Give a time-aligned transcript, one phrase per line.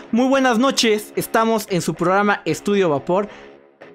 [0.00, 0.08] tal?
[0.12, 1.12] Muy buenas noches.
[1.16, 3.28] Estamos en su programa Estudio Vapor.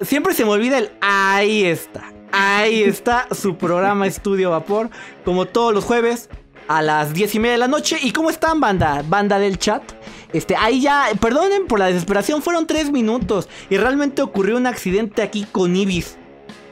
[0.01, 2.11] Siempre se me olvida el ahí está.
[2.31, 4.89] Ahí está su programa Estudio Vapor.
[5.25, 6.29] Como todos los jueves
[6.68, 7.97] a las 10 y media de la noche.
[8.01, 9.04] ¿Y cómo están, banda?
[9.07, 9.83] Banda del chat.
[10.31, 13.47] Este, ahí ya, perdonen por la desesperación, fueron 3 minutos.
[13.70, 16.17] Y realmente ocurrió un accidente aquí con Ibis.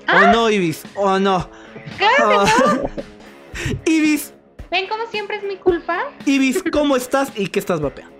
[0.08, 0.32] ¿O Ah.
[0.32, 0.84] no, Ibis?
[0.96, 1.48] ¿O no?
[1.98, 2.90] Claro que Oh.
[3.86, 4.34] Ibis,
[4.72, 6.00] Ven, como siempre es mi culpa.
[6.26, 8.11] Ibis, ¿cómo estás y qué estás vapeando?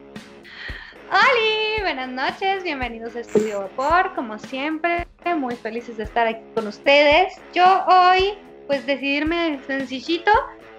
[1.12, 1.82] ¡Holi!
[1.82, 5.06] Buenas noches, bienvenidos a Estudio Vapor, como siempre,
[5.38, 7.34] muy felices de estar aquí con ustedes.
[7.54, 8.34] Yo hoy,
[8.68, 10.32] pues decidirme sencillito,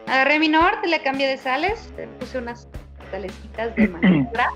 [0.06, 2.66] agarré mi norte, le cambié de sales, le puse unas
[3.10, 4.50] salecitas de manera,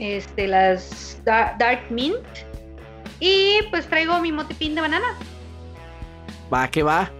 [0.00, 2.18] este, las Dar- Dark Mint,
[3.20, 5.16] y pues traigo mi motipín de banana.
[6.52, 7.10] Va, que va.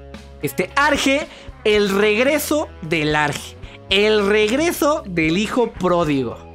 [0.42, 1.28] Este, Arge,
[1.62, 3.56] el regreso del Arge.
[3.90, 6.53] El regreso del hijo pródigo.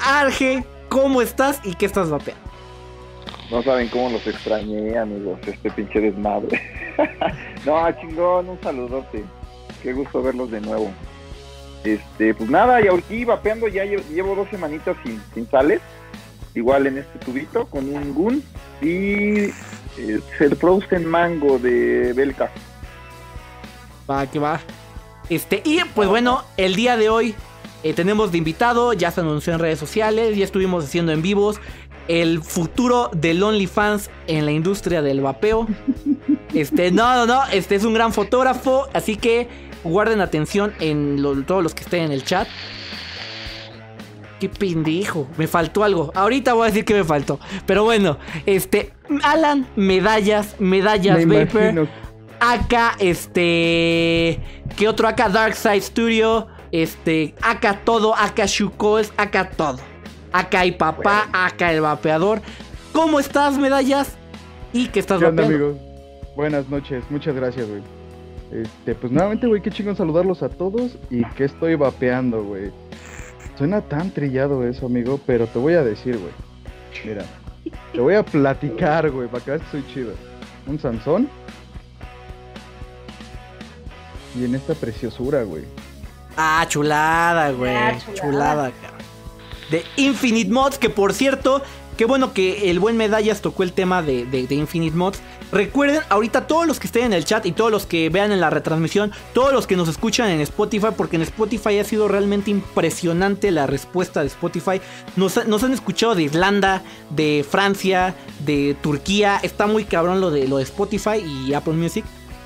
[0.00, 2.42] Arge, ¿cómo estás y qué estás vapeando?
[3.50, 6.60] No saben cómo los extrañé, amigos, este pinche desmadre.
[7.66, 9.24] no, chingón, un saludote.
[9.82, 10.90] Qué gusto verlos de nuevo.
[11.84, 15.80] Este, pues nada, y aquí vapeando ya lle- llevo dos semanitas sin, sin sales.
[16.54, 18.42] Igual en este tubito con un gun
[18.80, 19.52] y eh,
[20.40, 22.50] el Frozen Mango de Belka.
[24.10, 24.60] Va, que va.
[25.28, 27.34] Este, y pues bueno, el día de hoy
[27.88, 31.60] eh, tenemos de invitado, ya se anunció en redes sociales, ya estuvimos haciendo en vivos
[32.08, 35.66] el futuro del OnlyFans en la industria del vapeo.
[36.54, 39.46] Este, no, no, no, este es un gran fotógrafo, así que
[39.84, 42.48] guarden atención en lo- todos los que estén en el chat.
[44.40, 46.12] Qué pendejo, me faltó algo.
[46.14, 47.38] Ahorita voy a decir que me faltó.
[47.66, 48.92] Pero bueno, este,
[49.22, 51.60] Alan, medallas, medallas, Me Vapor.
[51.62, 51.88] imagino.
[52.40, 54.40] Acá, este.
[54.76, 55.08] ¿Qué otro?
[55.08, 56.46] Acá Darkside Studio.
[56.82, 57.34] Este.
[57.42, 58.14] Acá todo.
[58.14, 59.12] Acá Shukols.
[59.16, 59.78] Acá todo.
[60.32, 61.28] Acá hay papá.
[61.32, 62.42] Acá el vapeador.
[62.92, 64.16] ¿Cómo estás, medallas?
[64.72, 65.76] ¿Y qué estás ¿Qué onda, amigos?
[66.36, 67.80] Buenas noches, muchas gracias, güey.
[68.52, 72.70] Este, pues nuevamente, güey, qué chingón saludarlos a todos y que estoy vapeando, güey.
[73.56, 76.32] Suena tan trillado eso, amigo, pero te voy a decir, güey.
[77.06, 77.24] Mira,
[77.92, 80.12] te voy a platicar, güey, para que veas que soy chido.
[80.66, 81.28] Un Sansón.
[84.38, 85.64] Y en esta preciosura, güey.
[86.36, 87.74] Ah, chulada, güey.
[87.74, 88.20] Ah, chulada.
[88.20, 88.70] chulada.
[88.82, 89.00] cabrón.
[89.70, 91.62] De Infinite Mods, que por cierto,
[91.96, 95.20] qué bueno que el buen Medallas tocó el tema de, de- de Infinite Mods.
[95.52, 98.40] Recuerden, ahorita todos los que estén en el chat y todos los que vean en
[98.40, 102.50] la retransmisión, todos los que nos escuchan en Spotify, porque en Spotify ha sido realmente
[102.50, 104.80] impresionante la respuesta de Spotify.
[105.14, 108.14] Nos han escuchado de Irlanda, de Francia,
[108.44, 109.38] de Turquía.
[109.42, 112.04] Está muy cabrón lo de, lo de Spotify y Apple Music.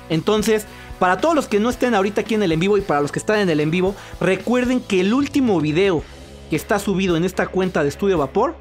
[0.09, 0.65] Entonces,
[1.01, 3.11] para todos los que no estén ahorita aquí en el en vivo y para los
[3.11, 6.03] que están en el en vivo, recuerden que el último video
[6.51, 8.55] que está subido en esta cuenta de Estudio Vapor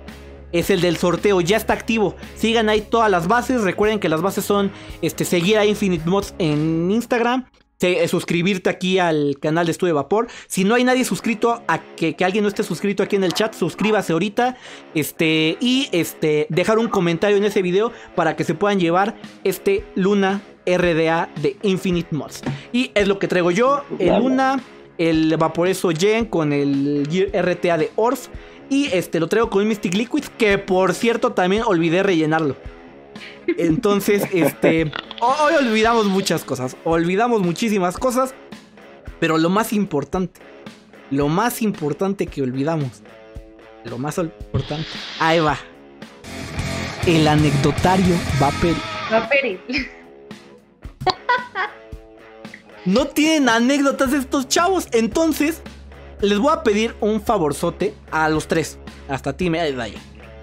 [0.50, 2.16] es el del sorteo, ya está activo.
[2.36, 6.34] Sigan ahí todas las bases, recuerden que las bases son este, seguir a Infinite Mods
[6.38, 7.44] en Instagram.
[7.82, 10.28] eh, suscribirte aquí al canal de Estudio Vapor.
[10.46, 13.34] Si no hay nadie suscrito, a que, que alguien no esté suscrito aquí en el
[13.34, 14.56] chat, suscríbase ahorita.
[14.94, 19.84] Este, y este, dejar un comentario en ese video para que se puedan llevar este
[19.94, 22.42] Luna RDA de Infinite Mods.
[22.72, 24.60] Y es lo que traigo yo, el Luna,
[24.98, 28.28] el Vaporeso Gen con el Gear RTA de Orf.
[28.68, 32.56] Y este lo traigo con un Mystic Liquids, que por cierto también olvidé rellenarlo.
[33.58, 34.92] Entonces, este.
[35.20, 36.76] Hoy olvidamos muchas cosas.
[36.84, 38.34] Olvidamos muchísimas cosas.
[39.18, 40.40] Pero lo más importante.
[41.10, 43.02] Lo más importante que olvidamos.
[43.84, 44.86] Lo más importante.
[45.18, 45.58] Ahí va.
[47.06, 48.74] El anecdotario Vapor.
[49.10, 49.58] Vaperi.
[52.86, 54.88] No tienen anécdotas estos chavos.
[54.92, 55.62] Entonces,
[56.20, 58.78] les voy a pedir un favorzote a los tres.
[59.08, 59.86] Hasta ti, me da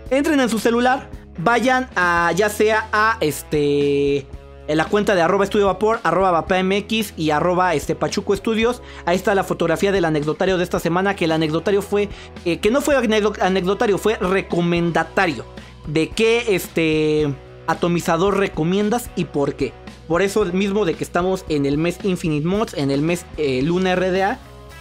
[0.10, 1.10] Entren en su celular.
[1.40, 4.28] Vayan a, ya sea a este.
[4.68, 8.82] En la cuenta de arroba estudio vapor, arroba vapamx y arroba este Pachuco Estudios.
[9.06, 11.16] Ahí está la fotografía del anecdotario de esta semana.
[11.16, 12.10] Que el anecdotario fue.
[12.44, 15.46] eh, que no fue anecdo- anecdotario, fue recomendatario.
[15.88, 17.34] De qué este
[17.68, 19.74] atomizador recomiendas y por qué.
[20.08, 23.62] Por eso mismo de que estamos en el mes Infinite Mods, en el mes eh,
[23.62, 24.40] Luna RDA,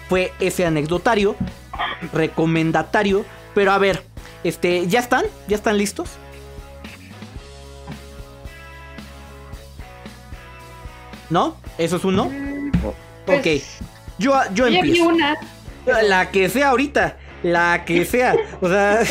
[0.08, 1.34] fue ese anecdotario,
[2.12, 3.24] recomendatario.
[3.54, 4.02] Pero a ver,
[4.44, 5.24] este, ¿ya están?
[5.48, 6.10] ¿Ya están listos?
[11.30, 11.56] ¿No?
[11.78, 12.30] ¿Eso es uno?
[13.24, 13.62] Pues, Ok.
[14.18, 15.08] Yo, yo Yo empiezo.
[15.08, 15.36] una.
[16.04, 17.16] La que sea ahorita.
[17.42, 18.36] La que sea.
[18.60, 19.02] O sea.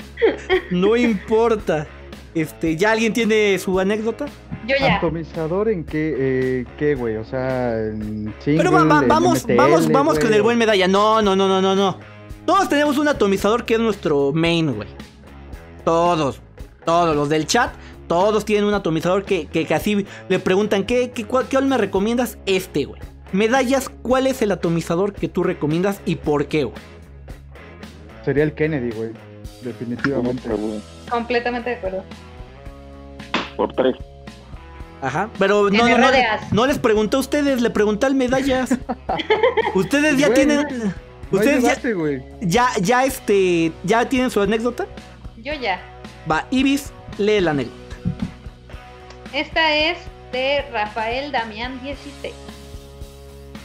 [0.70, 1.86] no importa.
[2.34, 4.26] Este, ¿ya alguien tiene su anécdota?
[4.66, 4.96] Yo ya.
[4.96, 7.16] ¿Atomizador en qué, eh, qué, güey?
[7.16, 10.42] O sea, en single, Pero va- va- en vamos, MTL, vamos, vamos con güey, el
[10.42, 10.88] buen medalla.
[10.88, 11.98] No, no, no, no, no, no.
[12.46, 14.88] Todos tenemos un atomizador que es nuestro main, güey.
[15.84, 16.40] Todos.
[16.84, 17.72] Todos los del chat.
[18.06, 22.36] Todos tienen un atomizador que, que, así le preguntan, ¿qué, qué, cuál, ¿qué me recomiendas?
[22.44, 23.00] Este, güey.
[23.32, 26.76] Medallas, ¿cuál es el atomizador que tú recomiendas y por qué, güey?
[28.24, 29.10] Sería el Kennedy, güey.
[29.62, 30.48] Definitivamente.
[31.10, 32.04] Completamente de acuerdo.
[33.56, 33.96] Por tres.
[35.02, 36.10] Ajá, pero no, no,
[36.52, 38.70] no, les pregunté a ustedes, le pregunté al medallas.
[39.74, 40.94] ustedes ya tienen.
[41.30, 41.78] ustedes ya,
[42.40, 44.86] ya, ya, este, ya tienen su anécdota.
[45.36, 45.80] Yo ya.
[46.30, 47.96] Va, Ibis, lee la anécdota.
[49.34, 49.98] Esta es
[50.32, 52.34] de Rafael Damián 16.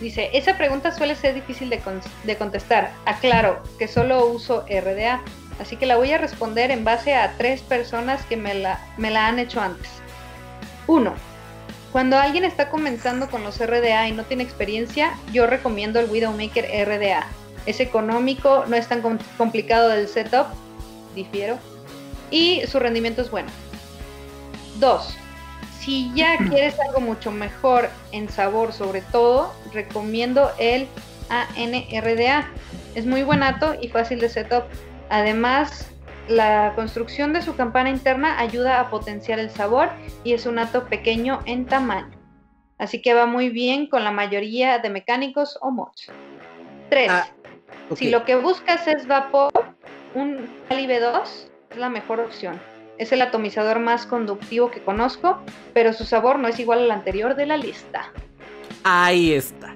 [0.02, 1.82] Dice, esa pregunta suele ser difícil de,
[2.24, 2.92] de, contestar.
[3.06, 5.22] Aclaro que solo uso RDA,
[5.60, 9.12] así que la voy a responder en base a tres personas que me la, me
[9.12, 9.90] la han hecho antes.
[10.90, 11.14] Uno,
[11.92, 16.66] cuando alguien está comenzando con los RDA y no tiene experiencia, yo recomiendo el Widowmaker
[16.66, 17.28] RDA.
[17.68, 19.04] Es económico, no es tan
[19.38, 20.48] complicado del setup,
[21.14, 21.60] difiero,
[22.32, 23.50] y su rendimiento es bueno.
[24.80, 25.16] Dos,
[25.80, 30.88] si ya quieres algo mucho mejor en sabor, sobre todo, recomiendo el
[31.30, 32.50] ANRDA.
[32.96, 34.64] Es muy buenato y fácil de setup.
[35.12, 35.86] Además,
[36.30, 39.90] la construcción de su campana interna ayuda a potenciar el sabor
[40.24, 42.18] y es un ato pequeño en tamaño.
[42.78, 46.12] Así que va muy bien con la mayoría de mecánicos o mods.
[46.90, 47.12] 3.
[47.12, 47.28] Ah,
[47.96, 49.52] si lo que buscas es vapor,
[50.16, 52.60] un Calibre 2 es la mejor opción.
[52.98, 55.40] Es el atomizador más conductivo que conozco,
[55.74, 58.12] pero su sabor no es igual al anterior de la lista.
[58.84, 59.74] Ahí está.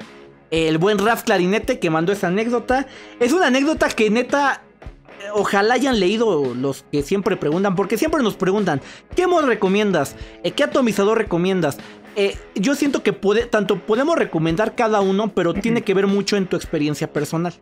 [0.52, 2.86] El buen Raf Clarinete que mandó esa anécdota.
[3.20, 4.63] Es una anécdota que neta
[5.34, 8.82] ojalá hayan leído los que siempre preguntan, porque siempre nos preguntan,
[9.16, 10.16] ¿qué mod recomiendas?
[10.44, 11.78] Eh, ¿Qué atomizador recomiendas?
[12.16, 16.38] Eh, yo siento que puede, tanto podemos recomendar cada uno, pero tiene que ver mucho
[16.38, 17.54] en tu experiencia personal.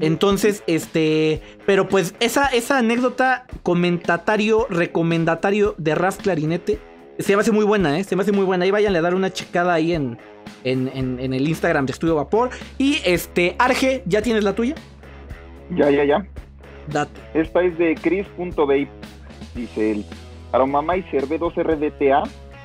[0.00, 6.78] Entonces, este, pero pues esa, esa anécdota comentatario, recomendatario de Raz Clarinete,
[7.18, 8.04] se me hace muy buena, ¿eh?
[8.04, 8.64] Se me hace muy buena.
[8.64, 10.18] Ahí vayan a dar una checada ahí en,
[10.64, 12.50] en, en el Instagram de Estudio Vapor.
[12.78, 14.74] Y este, Arge, ¿ya tienes la tuya?
[15.70, 16.26] Ya, ya, ya.
[17.34, 18.88] Esta es de Chris.vape.
[19.54, 20.04] Dice el
[20.52, 22.22] Aromamizer B2 RDTA,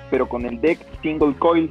[0.09, 1.69] pero con el deck single coil.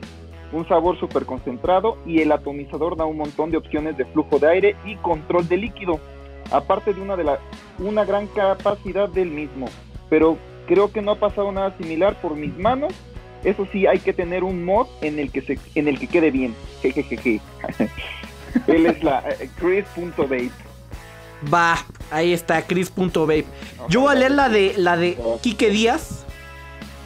[0.53, 4.49] Un sabor súper concentrado y el atomizador da un montón de opciones de flujo de
[4.49, 6.01] aire y control de líquido.
[6.51, 7.39] Aparte de una, de la,
[7.79, 9.67] una gran capacidad del mismo.
[10.09, 10.37] Pero
[10.67, 12.93] creo que no ha pasado nada similar por mis manos.
[13.45, 16.33] Eso sí, hay que tener un mod en el que, se, en el que quede
[16.33, 16.55] bien.
[16.83, 17.41] Jejejeje.
[18.67, 19.49] Él es la eh.
[21.53, 21.79] Va,
[22.11, 23.47] ahí está, Chris.vape.
[23.89, 26.25] Yo voy a leer la de la de Quique Díaz.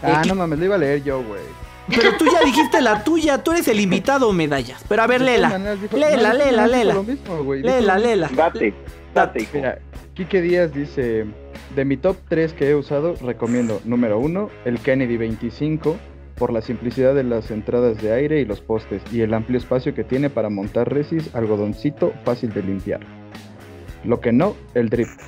[0.02, 1.40] Ah, no mames, lo iba a leer yo, güey.
[1.88, 4.84] Pero tú ya dijiste la tuya, tú eres el invitado, medallas.
[4.88, 5.58] Pero a ver, léela.
[5.92, 6.94] Léela, léela, léela.
[7.62, 8.30] Léela, léela.
[8.34, 8.74] Date,
[9.14, 9.48] date.
[9.52, 9.78] Mira,
[10.14, 11.26] Quique Díaz dice:
[11.76, 15.96] De mi top 3 que he usado, recomiendo número 1, el Kennedy 25,
[16.36, 19.94] por la simplicidad de las entradas de aire y los postes, y el amplio espacio
[19.94, 23.00] que tiene para montar resis, algodoncito, fácil de limpiar.
[24.04, 25.20] Lo que no, el drift.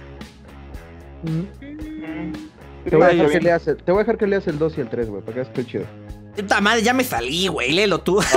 [2.88, 4.78] Te, voy a dejar que leas el, te voy a dejar que leas el 2
[4.78, 5.84] y el 3, güey, para que esté chido.
[6.36, 8.20] Puta madre, ya me salí, güey, léelo tú.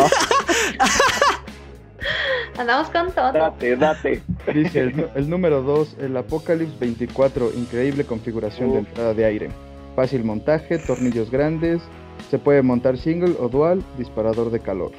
[2.58, 3.31] Andamos con todo.
[3.31, 4.22] Date, date.
[4.53, 9.50] Dice el, el número 2, el Apocalypse 24, increíble configuración de entrada de aire.
[9.96, 11.81] Fácil montaje, tornillos grandes,
[12.29, 14.91] se puede montar single o dual, disparador de calor.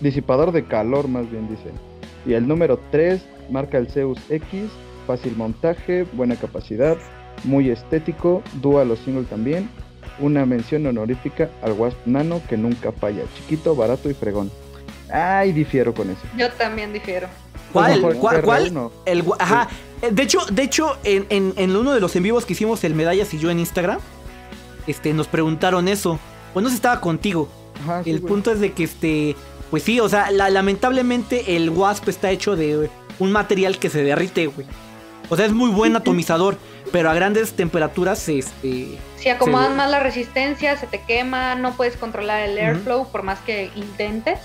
[0.00, 1.70] Disipador de calor, más bien dice.
[2.26, 4.64] Y el número 3, marca el Zeus X,
[5.06, 6.96] fácil montaje, buena capacidad,
[7.44, 9.68] muy estético, dual o single también.
[10.20, 14.50] Una mención honorífica al Wasp Nano que nunca falla, chiquito, barato y fregón.
[15.12, 16.20] Ay, difiero con eso.
[16.36, 17.28] Yo también difiero.
[17.72, 18.00] ¿Cuál?
[18.00, 18.42] ¿Cuál?
[18.42, 18.90] ¿Cuál?
[19.04, 19.68] El, ajá.
[20.10, 21.26] De hecho, de hecho en,
[21.56, 23.98] en, uno de los en vivos que hicimos el Medallas y yo en Instagram,
[24.86, 26.18] este, nos preguntaron eso.
[26.54, 27.48] Bueno, se estaba contigo.
[28.04, 29.36] el punto es de que este.
[29.70, 34.46] Pues sí, o sea, lamentablemente el Wasp está hecho de un material que se derrite,
[34.46, 34.66] güey.
[35.28, 36.56] O sea, es muy buen atomizador,
[36.90, 38.98] pero a grandes temperaturas, este...
[39.16, 43.40] Si acomodas más la resistencia, se te quema, no puedes controlar el airflow por más
[43.40, 44.38] que intentes.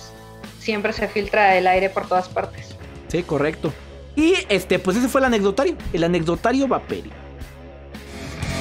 [0.59, 2.75] Siempre se filtra el aire por todas partes.
[3.07, 3.71] Sí, correcto.
[4.15, 7.11] Y este, pues ese fue el anecdotario, el anecdotario Vaperi.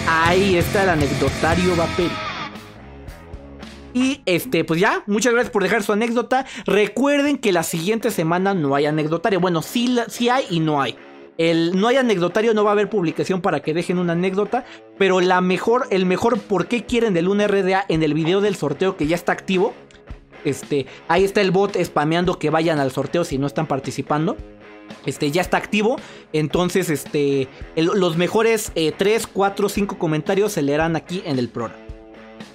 [0.09, 2.32] Ahí está el anecdotario Vaperi.
[3.95, 6.47] Y este, pues ya, muchas gracias por dejar su anécdota.
[6.67, 9.41] Recuerden que la siguiente semana no hay anecdotario.
[9.41, 10.97] Bueno, sí, sí hay y no hay.
[11.39, 14.65] El no hay anecdotario, no va a haber publicación para que dejen una anécdota.
[14.99, 18.97] Pero la mejor, el mejor por qué quieren del 1RDA en el video del sorteo
[18.97, 19.75] que ya está activo.
[20.45, 24.37] Este, ahí está el bot spameando que vayan al sorteo si no están participando.
[25.07, 25.97] este, ya está activo.
[26.33, 31.82] Entonces, este, los mejores 3, 4, 5 comentarios se leerán aquí en el programa.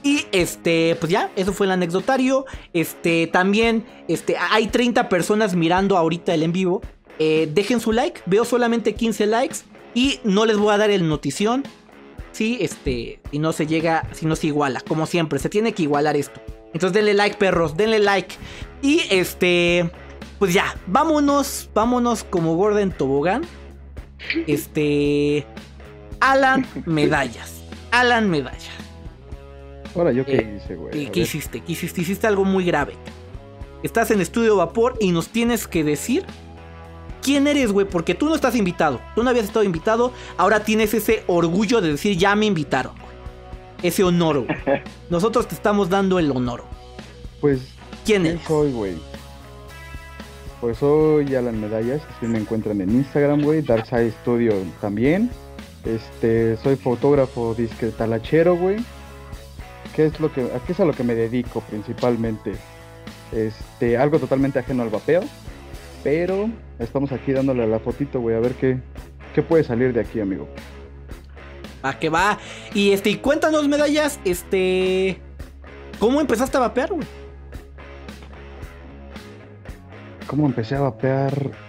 [0.04, 2.46] Y este, pues ya, eso fue el anecdotario.
[2.74, 6.82] Este, también, este, hay 30 personas mirando ahorita el en vivo.
[7.20, 9.58] Eh, dejen su like, veo solamente 15 likes.
[9.94, 11.64] Y no les voy a dar el notición.
[12.32, 15.84] Si este, si no se llega, si no se iguala, como siempre, se tiene que
[15.84, 16.40] igualar esto.
[16.74, 18.36] Entonces denle like, perros, denle like.
[18.82, 19.90] Y este,
[20.38, 23.44] pues ya, vámonos, vámonos como Gordon Tobogán.
[24.48, 25.46] Este,
[26.20, 27.62] Alan Medallas.
[27.92, 28.87] Alan Medallas.
[29.98, 31.10] Ahora, ¿yo qué Eh, hice, güey?
[31.10, 31.62] ¿Qué, hiciste?
[31.62, 32.02] ¿Qué hiciste?
[32.02, 32.94] Hiciste algo muy grave.
[33.84, 36.26] Estás en Estudio Vapor y nos tienes que decir
[37.22, 39.00] quién eres, güey, porque tú no estás invitado.
[39.16, 43.08] Tú no habías estado invitado, ahora tienes ese orgullo de decir ya me invitaron, güey.
[43.84, 44.58] Ese honor, güey.
[45.10, 46.64] Nosotros te estamos dando el honor.
[47.42, 47.60] Pues,
[48.06, 48.48] ¿Quién ¿quién eres?
[48.48, 48.96] soy, güey?
[50.62, 55.30] Pues soy Alan Medallas, así me encuentran en Instagram, güey, Darkside Studio también.
[55.86, 58.78] Este, soy fotógrafo disque talachero, güey.
[59.98, 62.52] ¿Qué es lo que, a qué es a lo que me dedico principalmente?
[63.32, 65.22] Este, algo totalmente ajeno al vapeo,
[66.04, 68.78] pero estamos aquí dándole a la fotito, güey, a ver qué,
[69.34, 70.48] qué puede salir de aquí, amigo.
[71.82, 72.38] ¿A qué va?
[72.76, 75.20] Y este, cuéntanos, medallas, este.
[75.98, 77.08] ¿Cómo empezaste a vapear, güey?
[80.28, 81.67] ¿Cómo empecé a vapear?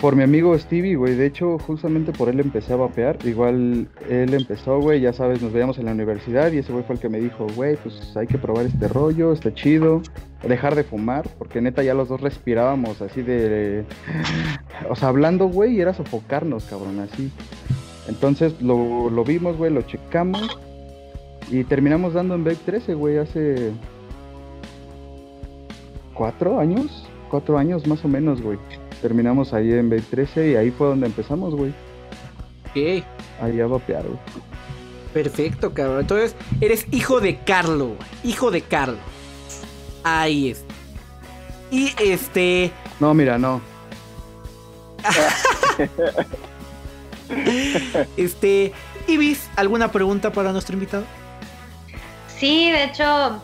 [0.00, 1.14] Por mi amigo Stevie, güey.
[1.14, 3.18] De hecho, justamente por él empecé a vapear.
[3.24, 5.02] Igual él empezó, güey.
[5.02, 7.46] Ya sabes, nos veíamos en la universidad y ese güey fue el que me dijo,
[7.54, 10.00] güey, pues hay que probar este rollo, está chido.
[10.42, 13.84] Dejar de fumar, porque neta ya los dos respirábamos así de.
[14.88, 17.30] O sea, hablando, güey, y era sofocarnos, cabrón, así.
[18.08, 20.58] Entonces lo, lo vimos, güey, lo checamos.
[21.50, 23.72] Y terminamos dando en Vape 13, güey, hace.
[26.14, 27.06] ¿Cuatro años?
[27.28, 28.58] Cuatro años más o menos, güey.
[29.02, 31.72] Terminamos ahí en Vape 13 y ahí fue donde empezamos, güey.
[32.70, 33.04] Ok,
[33.40, 34.18] Ahí a vapear, güey.
[35.14, 36.00] perfecto, cabrón.
[36.00, 37.98] Entonces, eres hijo de Carlo, güey.
[38.24, 38.98] Hijo de Carlo.
[40.04, 40.64] Ahí es.
[41.70, 42.70] Y este.
[43.00, 43.60] No, mira, no.
[48.16, 48.72] Este.
[49.06, 51.04] Ibis, ¿alguna pregunta para nuestro invitado?
[52.38, 53.42] Sí, de hecho,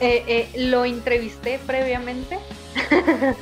[0.00, 2.38] eh, eh, lo entrevisté previamente,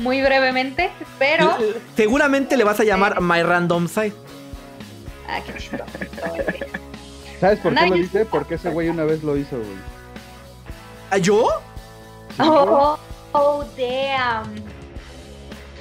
[0.00, 1.56] muy brevemente, pero...
[1.96, 4.14] Seguramente le vas a llamar My Random Side.
[5.28, 5.52] Ah, qué.
[7.40, 8.24] ¿Sabes por qué lo se dice?
[8.26, 9.68] Porque ese güey una vez lo hizo, güey.
[11.10, 11.48] ¿Ah, ¿Yo?
[12.38, 12.98] Oh,
[13.32, 14.54] oh, damn.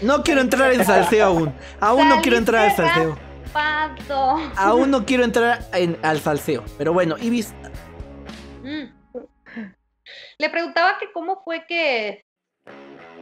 [0.02, 1.54] No quiero entrar en salseo aún.
[1.80, 3.18] Aún no quiero entrar al salseo.
[3.52, 4.38] Pato.
[4.56, 6.64] Aún no quiero entrar en- al salseo.
[6.78, 7.54] Pero bueno, Ibis,
[8.62, 8.92] Mm.
[10.38, 12.26] Le preguntaba que cómo fue que,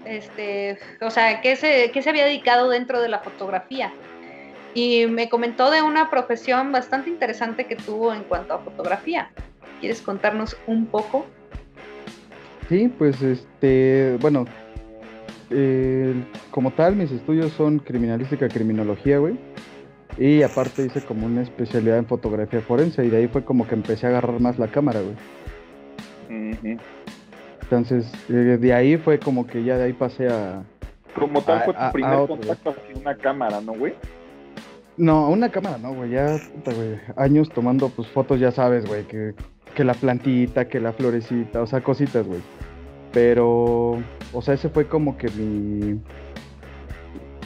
[0.08, 3.92] este, o sea, qué se, qué se había dedicado dentro de la fotografía.
[4.74, 9.32] Y me comentó de una profesión bastante interesante que tuvo en cuanto a fotografía.
[9.80, 11.26] ¿Quieres contarnos un poco?
[12.70, 14.46] Sí, pues este, bueno,
[15.50, 16.14] eh,
[16.52, 19.38] como tal, mis estudios son criminalística, criminología, güey.
[20.18, 23.76] Y aparte hice como una especialidad en fotografía forense y de ahí fue como que
[23.76, 26.52] empecé a agarrar más la cámara, güey.
[26.52, 26.78] Ujú.
[27.70, 30.64] Entonces, eh, de ahí fue como que ya de ahí pasé a...
[31.20, 33.94] Como tal A- fue tu a- primer contacto así una cámara, ¿no, güey?
[34.96, 39.04] No, una cámara no, güey, ya, puta, güey, años tomando pues fotos, ya sabes, güey,
[39.04, 39.34] que,
[39.76, 42.40] que la plantita, que la florecita, o sea, cositas, güey.
[43.12, 43.98] Pero,
[44.34, 46.00] o sea, ese fue como que mi,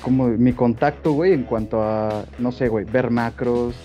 [0.04, 3.76] como mi contacto, güey, en cuanto a, no sé, güey, ver macros,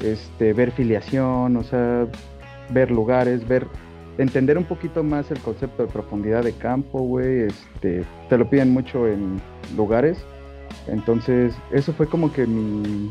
[0.00, 2.06] este, ver filiación, o sea,
[2.70, 3.66] ver lugares, ver,
[4.18, 8.72] entender un poquito más el concepto de profundidad de campo, güey, este, te lo piden
[8.72, 9.40] mucho en
[9.76, 10.18] lugares.
[10.86, 13.10] Entonces, eso fue como que mi,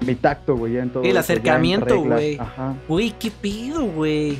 [0.00, 1.02] mi tacto, güey, ya en todo.
[1.02, 2.38] El acercamiento, güey.
[2.38, 2.74] Ajá.
[2.88, 4.38] Güey, qué pido, güey.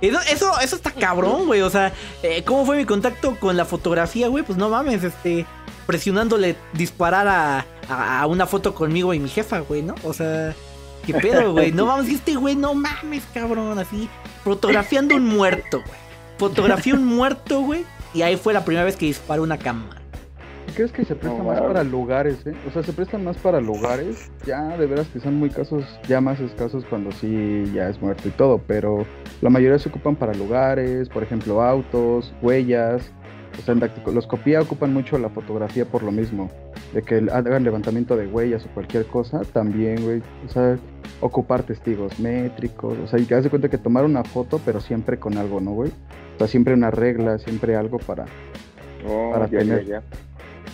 [0.00, 1.60] Eso, eso, eso está cabrón, güey.
[1.60, 4.44] O sea, eh, ¿cómo fue mi contacto con la fotografía, güey?
[4.44, 5.46] Pues no mames, este.
[5.86, 9.96] Presionándole disparar a, a, a una foto conmigo y mi jefa, güey, ¿no?
[10.04, 10.54] O sea,
[11.06, 11.72] qué pedo, güey.
[11.72, 13.78] No mames, este güey, no mames, cabrón.
[13.78, 14.08] Así,
[14.44, 16.00] fotografiando un muerto, güey.
[16.38, 17.84] Fotografié un muerto, güey.
[18.14, 20.00] Y ahí fue la primera vez que disparé una cámara.
[20.74, 22.54] ¿Crees que se presta No, más para lugares, eh?
[22.68, 24.30] O sea, se prestan más para lugares.
[24.46, 28.28] Ya, de veras que son muy casos, ya más escasos cuando sí ya es muerto
[28.28, 28.60] y todo.
[28.66, 29.04] Pero
[29.40, 33.10] la mayoría se ocupan para lugares, por ejemplo, autos, huellas.
[33.58, 36.50] O sea, en dactiloscopía ocupan mucho la fotografía por lo mismo.
[36.94, 40.22] De que hagan levantamiento de huellas o cualquier cosa, también, güey.
[40.48, 40.76] O sea,
[41.20, 42.96] ocupar testigos métricos.
[43.04, 45.60] O sea, y que haz de cuenta que tomar una foto, pero siempre con algo,
[45.60, 45.90] ¿no, güey?
[46.34, 48.24] O sea, siempre una regla, siempre algo para,
[49.08, 49.86] Oh, Para ya, tener.
[49.86, 50.02] ya,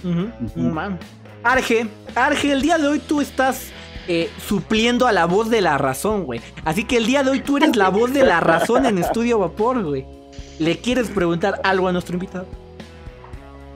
[0.03, 0.09] ya.
[0.57, 0.99] No mames.
[1.45, 3.71] Arge, Arge, el día de hoy tú estás
[4.09, 6.41] eh, supliendo a la voz de la razón, güey.
[6.65, 9.39] Así que el día de hoy tú eres la voz de la razón en Estudio
[9.39, 10.05] Vapor, güey.
[10.59, 12.47] ¿Le quieres preguntar algo a nuestro invitado?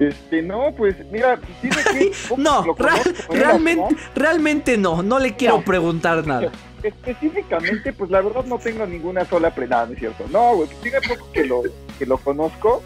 [0.00, 3.88] Este, no, pues, mira, de que- ¿cómo No, lo real- conozco, realmente, ¿no?
[4.16, 5.02] realmente no.
[5.02, 5.64] No le quiero No.
[5.64, 6.50] preguntar nada.
[6.82, 10.24] Específicamente, pues la verdad no tengo ninguna sola prenada, ¿no es cierto?
[10.30, 11.62] No, güey, pues, tiene poco que lo,
[11.98, 12.82] que lo conozco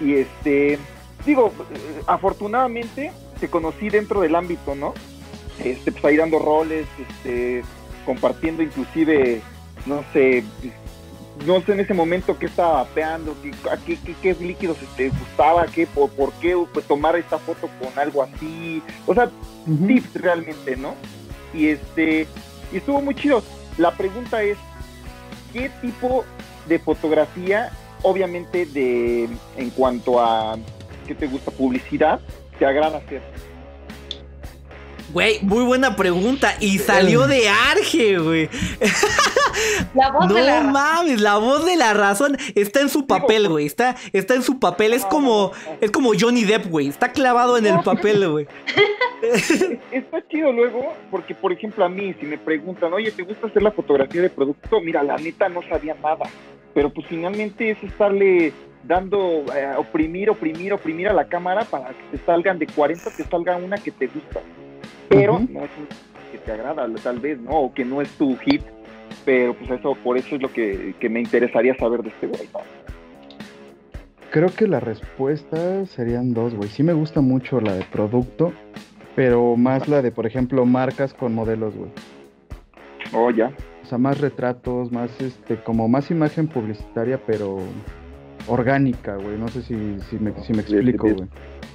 [0.00, 0.78] y este,
[1.26, 4.94] digo, eh, afortunadamente te conocí dentro del ámbito, ¿no?
[5.62, 7.62] Este, pues ahí dando roles, este,
[8.06, 9.42] compartiendo inclusive,
[9.84, 10.42] no sé,
[11.46, 13.50] no sé en ese momento qué estaba vapeando, qué,
[13.86, 17.98] qué, qué, qué líquidos te gustaba, qué, por, por qué pues, tomar esta foto con
[17.98, 19.30] algo así, o sea,
[19.66, 19.86] Ujú.
[19.86, 20.94] tips realmente, ¿no?
[21.52, 22.26] Y este,
[22.72, 23.42] y estuvo muy chido.
[23.78, 24.56] La pregunta es,
[25.52, 26.24] ¿qué tipo
[26.68, 27.70] de fotografía,
[28.02, 30.56] obviamente de, en cuanto a,
[31.06, 31.50] ¿qué te gusta?
[31.50, 32.20] Publicidad,
[32.58, 33.22] te agrada hacer?
[35.14, 36.56] Güey, muy buena pregunta.
[36.58, 38.50] Y salió de Arge, güey.
[39.94, 43.48] La voz No de la mames, la voz de la razón está en su papel,
[43.48, 43.64] güey.
[43.64, 44.92] Está, está en su papel.
[44.92, 46.88] Es como, es como Johnny Depp, güey.
[46.88, 48.48] Está clavado en el papel, güey.
[49.92, 53.62] Está chido luego, porque por ejemplo a mí, si me preguntan, oye, ¿te gusta hacer
[53.62, 54.80] la fotografía de producto?
[54.80, 56.28] Mira, la neta no sabía nada,
[56.74, 58.52] pero pues finalmente es estarle
[58.82, 63.24] dando, eh, oprimir, oprimir, oprimir a la cámara para que te salgan de 40, te
[63.24, 64.40] salga una que te gusta.
[65.08, 65.86] Pero no es un
[66.32, 67.52] que te agrada, tal vez, ¿no?
[67.52, 68.62] O que no es tu hit,
[69.24, 72.48] pero pues eso, por eso es lo que, que me interesaría saber de este güey,
[72.52, 72.60] ¿no?
[74.30, 76.68] Creo que la respuesta serían dos, güey.
[76.68, 78.52] Sí me gusta mucho la de producto,
[79.14, 81.90] pero más la de, por ejemplo, marcas con modelos, güey.
[83.12, 83.52] Oh, ya.
[83.84, 87.58] O sea, más retratos, más este, como más imagen publicitaria, pero
[88.48, 89.38] orgánica, güey.
[89.38, 91.28] No sé si, si, me, si me explico, güey.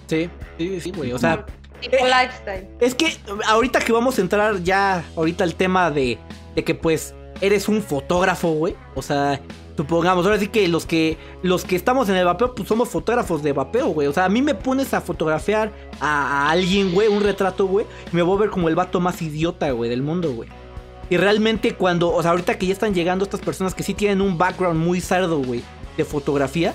[0.07, 1.13] Sí, sí, sí, güey.
[1.13, 1.45] O sea,
[1.81, 2.09] tipo Eh.
[2.09, 2.67] lifestyle.
[2.79, 6.17] es que ahorita que vamos a entrar ya, ahorita el tema de,
[6.55, 8.75] de que pues eres un fotógrafo, güey.
[8.95, 9.39] O sea,
[9.77, 13.41] supongamos, ahora sí que los que los que estamos en el vapeo, pues somos fotógrafos
[13.43, 14.07] de vapeo, güey.
[14.07, 17.85] O sea, a mí me pones a fotografiar a, a alguien, güey, un retrato, güey.
[18.11, 20.49] Y me voy a ver como el vato más idiota, güey, del mundo, güey.
[21.09, 24.21] Y realmente cuando, o sea, ahorita que ya están llegando estas personas que sí tienen
[24.21, 25.63] un background muy sardo, güey,
[25.97, 26.73] de fotografía,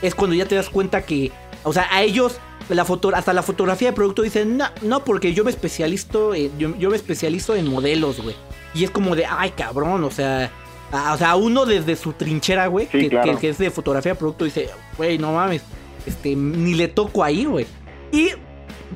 [0.00, 1.32] es cuando ya te das cuenta que,
[1.64, 5.32] o sea, a ellos, la foto, hasta la fotografía de producto dicen, no, no, porque
[5.34, 8.34] yo me especializo, en- yo, yo me especializo en modelos, güey.
[8.74, 10.50] Y es como de, ay, cabrón, o sea,
[10.92, 13.32] a- o sea, uno desde su trinchera, güey, Sí, que, claro.
[13.32, 15.62] que- que es de fotografía de producto, dice, güey, no mames,
[16.06, 17.66] este, ni le toco ahí, güey.
[18.12, 18.28] Y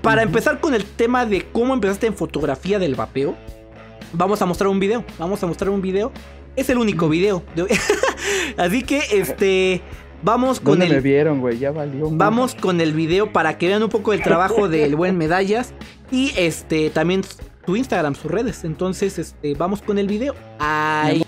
[0.03, 3.35] para empezar con el tema de cómo empezaste en fotografía del vapeo,
[4.13, 5.05] vamos a mostrar un video.
[5.19, 6.13] Vamos a mostrar un video.
[6.57, 7.43] Es el único video.
[7.55, 7.67] de-
[8.57, 9.83] Así que, este,
[10.23, 11.59] vamos con ¿Dónde me el, vieron, güey?
[11.59, 12.09] Ya valió.
[12.11, 15.75] vamos con el video para que vean un poco el trabajo del buen Medallas
[16.11, 17.23] y, este, también
[17.67, 18.65] su Instagram, sus redes.
[18.65, 20.35] Entonces, este, vamos con el video.
[20.59, 21.25] Ahí.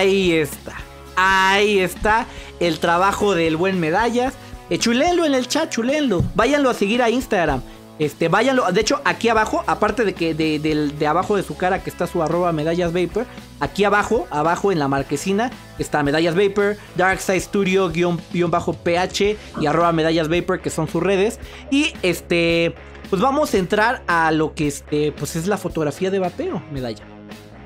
[0.00, 0.76] Ahí está.
[1.14, 2.26] Ahí está
[2.58, 4.32] el trabajo del buen Medallas.
[4.70, 6.24] Eh, chulenlo en el chat, chulenlo.
[6.34, 7.60] Váyanlo a seguir a Instagram.
[7.98, 8.72] Este, váyanlo.
[8.72, 12.06] De hecho, aquí abajo, aparte de que de, de abajo de su cara que está
[12.06, 13.26] su arroba medallas vapor,
[13.60, 18.18] aquí abajo, abajo en la marquesina, está medallas vapor, Darkside Studio guion
[18.50, 21.38] bajo PH y arroba medallas vapor, que son sus redes.
[21.70, 22.74] Y este,
[23.10, 27.04] pues vamos a entrar a lo que este, pues es la fotografía de vapeo, medalla.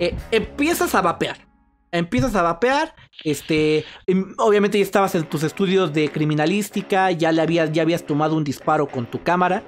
[0.00, 1.53] Eh, empiezas a vapear.
[1.94, 7.40] Empiezas a vapear, este, em, obviamente ya estabas en tus estudios de criminalística, ya le
[7.40, 9.62] habías, ya habías tomado un disparo con tu cámara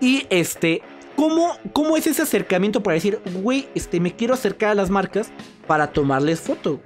[0.00, 0.80] y este,
[1.16, 5.30] ¿cómo, cómo es ese acercamiento para decir, güey, este, me quiero acercar a las marcas
[5.66, 6.80] para tomarles foto?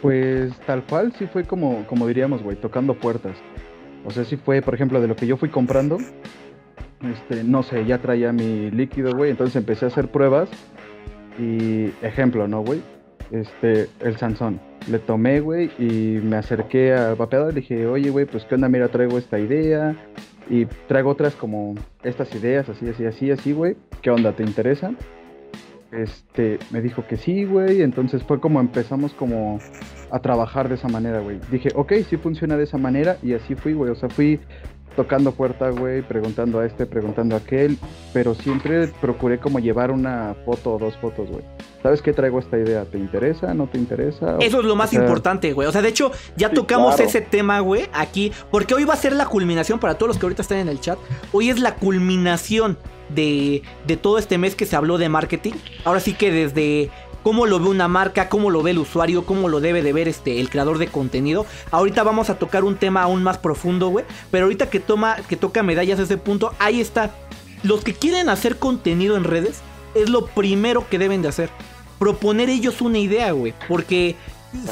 [0.00, 3.36] Pues tal cual, sí fue como, como diríamos, güey, tocando puertas.
[4.06, 5.98] O sea, sí fue, por ejemplo, de lo que yo fui comprando.
[7.02, 9.32] Este, no sé, ya traía mi líquido, güey.
[9.32, 10.48] Entonces empecé a hacer pruebas.
[11.38, 12.82] Y ejemplo, ¿no, güey?
[13.30, 14.60] Este, el Sansón.
[14.90, 17.54] Le tomé, güey, y me acerqué al vapeador.
[17.54, 19.96] Le dije, oye, güey, pues qué onda, mira, traigo esta idea.
[20.48, 23.76] y traigo otras como estas ideas, así, así, así, así, güey.
[24.00, 24.32] ¿Qué onda?
[24.32, 24.96] ¿Te interesan?
[25.90, 27.82] Este, me dijo que sí, güey.
[27.82, 29.58] Entonces fue como empezamos como
[30.10, 31.40] a trabajar de esa manera, güey.
[31.50, 33.16] Dije, ok, sí funciona de esa manera.
[33.22, 33.90] Y así fui, güey.
[33.90, 34.40] O sea, fui
[34.96, 37.78] tocando puerta, güey, preguntando a este, preguntando a aquel.
[38.12, 41.44] Pero siempre procuré como llevar una foto o dos fotos, güey.
[41.82, 42.84] ¿Sabes qué traigo esta idea?
[42.84, 43.54] ¿Te interesa?
[43.54, 44.38] ¿No te interesa?
[44.40, 45.68] Eso es lo más O sea, importante, güey.
[45.68, 47.08] O sea, de hecho, ya Sí, tocamos claro.
[47.08, 48.32] ese tema, güey, aquí.
[48.50, 50.80] Porque hoy va a ser la culminación para todos los que ahorita están en el
[50.80, 50.98] chat.
[51.32, 52.76] Hoy es la culminación
[53.08, 55.52] de, de todo este mes que se habló de marketing.
[55.84, 56.90] Ahora sí que desde
[57.26, 60.06] cómo lo ve una marca, cómo lo ve el usuario, cómo lo debe de ver
[60.06, 61.44] este, el creador de contenido.
[61.72, 64.04] Ahorita vamos a tocar un tema aún más profundo, güey.
[64.30, 67.10] Pero ahorita que, toma, que toca medallas a ese punto, ahí está.
[67.64, 69.58] Los que quieren hacer contenido en redes
[69.96, 71.50] es lo primero que deben de hacer.
[71.98, 73.54] Proponer ellos una idea, güey.
[73.66, 74.14] Porque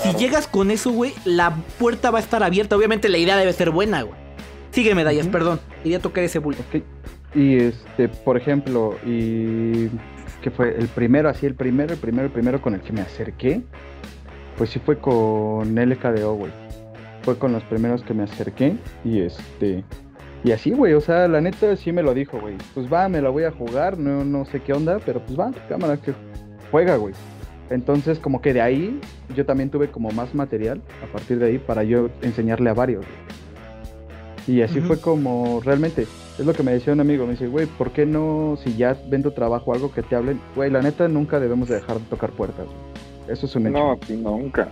[0.05, 2.77] si llegas con eso, güey, la puerta va a estar abierta.
[2.77, 4.17] Obviamente la idea debe ser buena, güey.
[4.71, 5.59] Sigue medallas, perdón.
[5.83, 6.63] Quería tocar ese bulto.
[6.69, 6.85] Ok.
[7.35, 9.89] Y este, por ejemplo, y
[10.45, 13.01] que fue el primero, así el primero, el primero, el primero con el que me
[13.01, 13.63] acerqué,
[14.59, 16.53] pues sí fue con LKDO, güey.
[17.23, 18.77] Fue con los primeros que me acerqué
[19.07, 19.83] y este
[20.45, 22.57] y así, güey, o sea, la neta sí me lo dijo, güey.
[22.75, 25.51] Pues va, me la voy a jugar, no no sé qué onda, pero pues va,
[25.67, 26.13] cámara que
[26.71, 27.15] juega, güey.
[27.71, 29.01] Entonces, como que de ahí
[29.35, 33.07] yo también tuve como más material a partir de ahí para yo enseñarle a varios.
[33.07, 34.59] güey.
[34.59, 36.07] Y así fue como realmente,
[36.39, 38.97] es lo que me decía un amigo, me dice, güey, ¿por qué no, si ya
[39.09, 40.41] ven tu trabajo, algo que te hablen?
[40.57, 42.67] Güey, la neta nunca debemos de dejar de tocar puertas.
[42.67, 43.33] güey.
[43.33, 43.79] Eso es un hecho.
[43.79, 44.69] No, sí, nunca.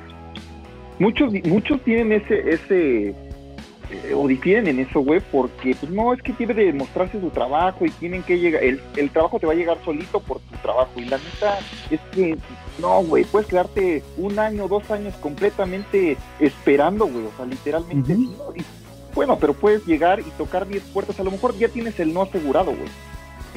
[0.99, 6.23] Muchos, muchos tienen ese, ese, eh, o difieren en eso, güey, porque pues no, es
[6.23, 9.53] que tiene de mostrarse su trabajo y tienen que llegar, el, el trabajo te va
[9.53, 11.59] a llegar solito por tu trabajo y la neta
[11.91, 12.37] es que
[12.81, 18.23] no, güey, puedes quedarte un año, dos años completamente esperando, güey, o sea, literalmente, Ujú.
[18.23, 18.82] sí, ¿no?
[19.15, 22.23] Bueno, pero puedes llegar y tocar 10 puertas, a lo mejor ya tienes el no
[22.23, 22.89] asegurado, güey.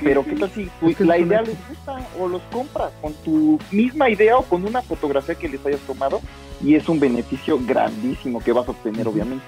[0.04, 3.14] Pero qué tal si tu- Es que la idea les gusta o los compras con
[3.24, 6.20] tu misma idea o con una fotografía que les hayas tomado
[6.62, 9.46] y es un beneficio grandísimo que vas a obtener, obviamente.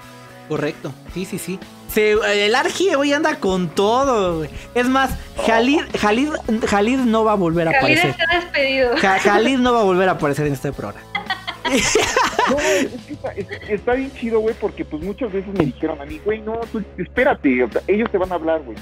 [0.48, 0.90] Correcto.
[1.12, 1.58] Sí, sí, sí.
[1.92, 2.12] Se-
[2.46, 4.48] el Argie hoy anda con todo, güey.
[4.74, 5.10] Es más,
[5.46, 6.30] Jalid, Jalid,
[6.66, 8.10] Jalid no va a volver a Khalid aparecer.
[8.18, 8.96] está despedido.
[8.96, 11.06] Ja- Jalid no va a volver a aparecer en este programa.
[12.50, 16.00] No, es que está, es- está bien chido, güey, porque pues muchas veces me dijeron
[16.00, 18.76] a mí, güey, no, tú espérate, o sea, ellos te van a hablar, güey.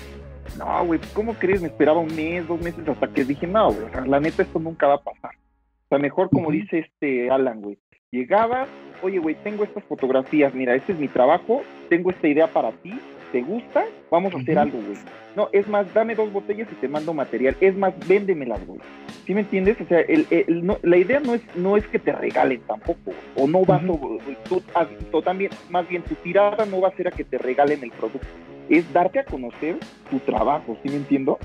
[0.57, 1.61] No, güey, ¿cómo crees?
[1.61, 4.43] Me esperaba un mes, dos meses hasta que dije, no, güey, o sea, la neta
[4.43, 5.33] esto nunca va a pasar.
[5.35, 7.79] O sea, mejor como dice este Alan, güey.
[8.13, 8.69] Llegabas,
[9.03, 12.95] oye, güey, tengo estas fotografías, mira, este es mi trabajo, tengo esta idea para ti,
[13.33, 13.85] ¿te gusta?
[14.11, 14.97] Vamos a hacer algo, güey.
[15.35, 17.57] No, es más, dame dos botellas y te mando material.
[17.61, 18.81] Es más, véndemelas, güey.
[19.27, 19.77] ¿Sí me entiendes?
[19.81, 23.11] O sea, el, el- no- la idea no es no es que te regalen tampoco,
[23.35, 24.21] o no vas Ujú.
[24.21, 27.25] a, tú, a- tú también, más bien tu tirada no va a ser a que
[27.25, 28.27] te regalen el producto,
[28.69, 29.77] es darte a conocer
[30.11, 31.39] tu trabajo, ¿sí me entiendo?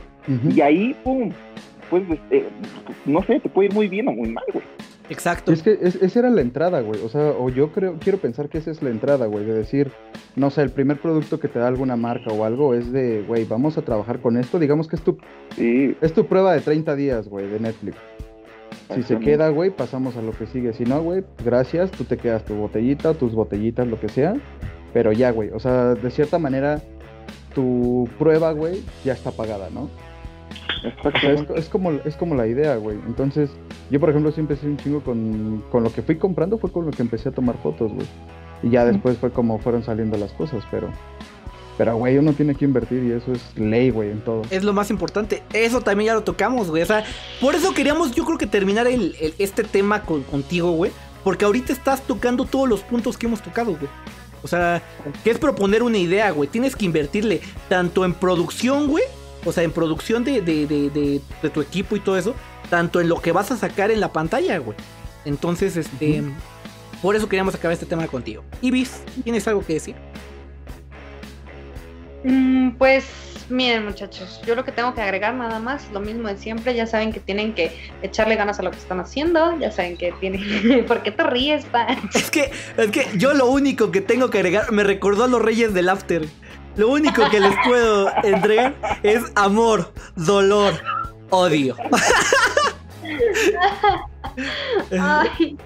[0.56, 1.32] Y ahí, pum,
[1.90, 2.46] pues, este,
[3.06, 4.64] no sé, te puede ir muy bien o muy mal, güey.
[5.12, 5.52] Exacto.
[5.52, 7.02] Es que es- esa era la entrada, güey.
[7.04, 9.46] O sea, o yo creo, quiero pensar que esa es la entrada, güey.
[9.46, 9.92] De decir,
[10.36, 13.44] no sé, el primer producto que te da alguna marca o algo es de, güey,
[13.46, 14.58] vamos a trabajar con esto.
[14.58, 15.18] Digamos que es tu,
[15.56, 17.98] Sí, es tu prueba de 30 días, güey, de Netflix.
[18.96, 20.74] Si se queda, güey, pasamos a lo que sigue.
[20.74, 24.34] Si no, güey, gracias, tú te quedas tu botellita, tus botellitas, lo que sea.
[24.94, 26.82] Pero ya, güey, o sea, de cierta manera,
[27.54, 29.90] tu prueba, güey, ya está pagada, ¿no?
[31.04, 32.98] O sea, es, es como, es como la idea, güey.
[33.08, 33.52] Entonces,
[33.92, 36.86] yo, por ejemplo, sí empecé un chingo con, con lo que fui comprando, fue con
[36.86, 38.08] lo que empecé a tomar fotos, güey.
[38.64, 40.90] Y ya después fue como fueron saliendo las cosas, pero...
[41.78, 44.44] Pero, güey, uno tiene que invertir y eso es ley, güey, en todo.
[44.52, 45.42] Es lo más importante.
[45.52, 46.84] Eso también ya lo tocamos, güey.
[46.84, 47.04] O sea,
[47.40, 50.92] por eso queríamos, yo creo que terminar el, el- este tema con- contigo, güey.
[51.24, 53.90] Porque ahorita estás tocando todos los puntos que hemos tocado, güey.
[54.44, 54.84] O sea,
[55.24, 56.50] que es proponer una idea, güey.
[56.50, 59.06] Tienes que invertirle tanto en producción, güey.
[59.46, 62.36] O sea, en producción de, de- de- de- de tu equipo y todo eso.
[62.72, 64.76] Tanto en lo que vas a sacar en la pantalla, güey.
[65.26, 66.24] Entonces, este.
[67.04, 68.44] Por eso queríamos acabar este tema contigo.
[68.62, 69.96] Ibis, ¿tienes algo que decir?
[72.24, 73.06] Mm, Pues
[73.50, 76.88] miren muchachos, yo lo que tengo que agregar nada más, lo mismo de siempre, ya
[76.88, 80.86] saben que tienen que echarle ganas a lo que están haciendo, ya saben que tienen...
[80.88, 81.88] ¿Por qué te ríes, pa?
[82.14, 85.42] Es que, es que yo lo único que tengo que agregar, me recordó a los
[85.42, 86.26] reyes del after.
[86.78, 90.74] Lo único que les puedo entregar es amor, dolor,
[91.30, 91.76] odio.
[95.00, 95.58] Ay,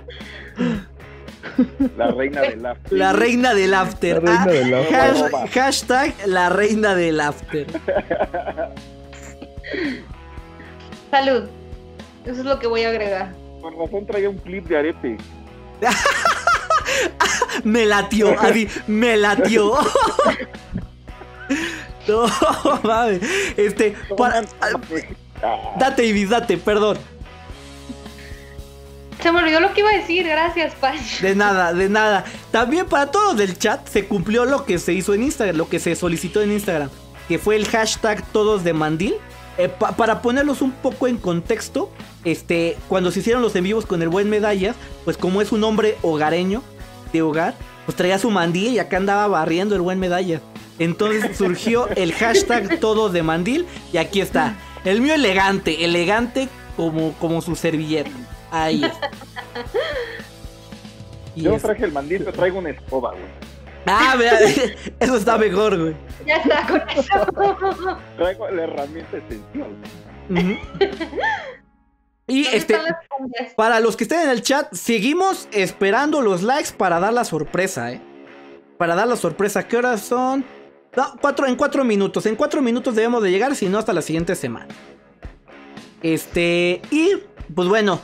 [1.97, 2.93] La reina del after.
[2.97, 4.23] La reina del after.
[4.23, 5.31] La reina Ah, del after.
[5.31, 7.67] hash- hashtag la reina del after.
[11.11, 11.43] salud.
[12.25, 13.33] Eso es lo que voy a agregar.
[13.61, 15.17] Por razón traía un clip de arepe.
[17.63, 19.73] Me latió, así, me latió.
[22.07, 22.27] No,
[22.83, 23.19] mames.
[23.57, 26.97] Este, para, Ah, date, Ibis, date, perdón.
[29.21, 31.25] Se me olvidó lo que iba a decir, gracias, Pancho.
[31.25, 32.25] De nada, de nada.
[32.51, 35.79] También para todos del chat se cumplió lo que se hizo en Instagram, lo que
[35.79, 36.89] se solicitó en Instagram,
[37.27, 39.15] que fue el hashtag todos de mandil.
[39.57, 41.89] Eh, pa- para ponerlos un poco en contexto,
[42.25, 44.75] este, cuando se hicieron los en vivos con el buen Medallas,
[45.05, 46.61] pues como es un hombre hogareño,
[47.13, 50.41] de hogar, pues traía su mandil y acá andaba barriendo el buen Medallas.
[50.77, 54.55] Entonces surgió el hashtag todos de mandil y aquí está.
[54.83, 58.11] El mío elegante, elegante como, como su servilleta.
[58.55, 59.11] Ahí está.
[61.37, 63.25] Y Yo traje el mandil, pero traigo una escoba, güey.
[63.85, 64.39] Ah, vea,
[65.01, 65.95] eso está mejor, güey.
[66.25, 67.97] Ya está con eso.
[68.15, 69.75] Traigo la herramienta esencial.
[72.27, 72.77] Y ¿Dónde este,
[73.57, 77.91] para los que estén en el chat, seguimos esperando los likes para dar la sorpresa,
[77.91, 78.01] ¿eh?
[78.77, 79.67] Para dar la sorpresa.
[79.67, 80.45] ¿Qué horas son?
[80.95, 82.25] No, cuatro, en cuatro minutos.
[82.27, 84.73] En cuatro minutos debemos de llegar, si no, hasta la siguiente semana.
[86.01, 87.11] Este, y
[87.53, 87.99] pues bueno,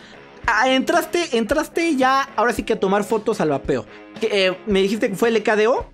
[0.68, 3.86] entraste, entraste ya, ahora sí que a tomar fotos al vapeo.
[4.20, 5.90] Que, eh, me dijiste que fue el EKDO.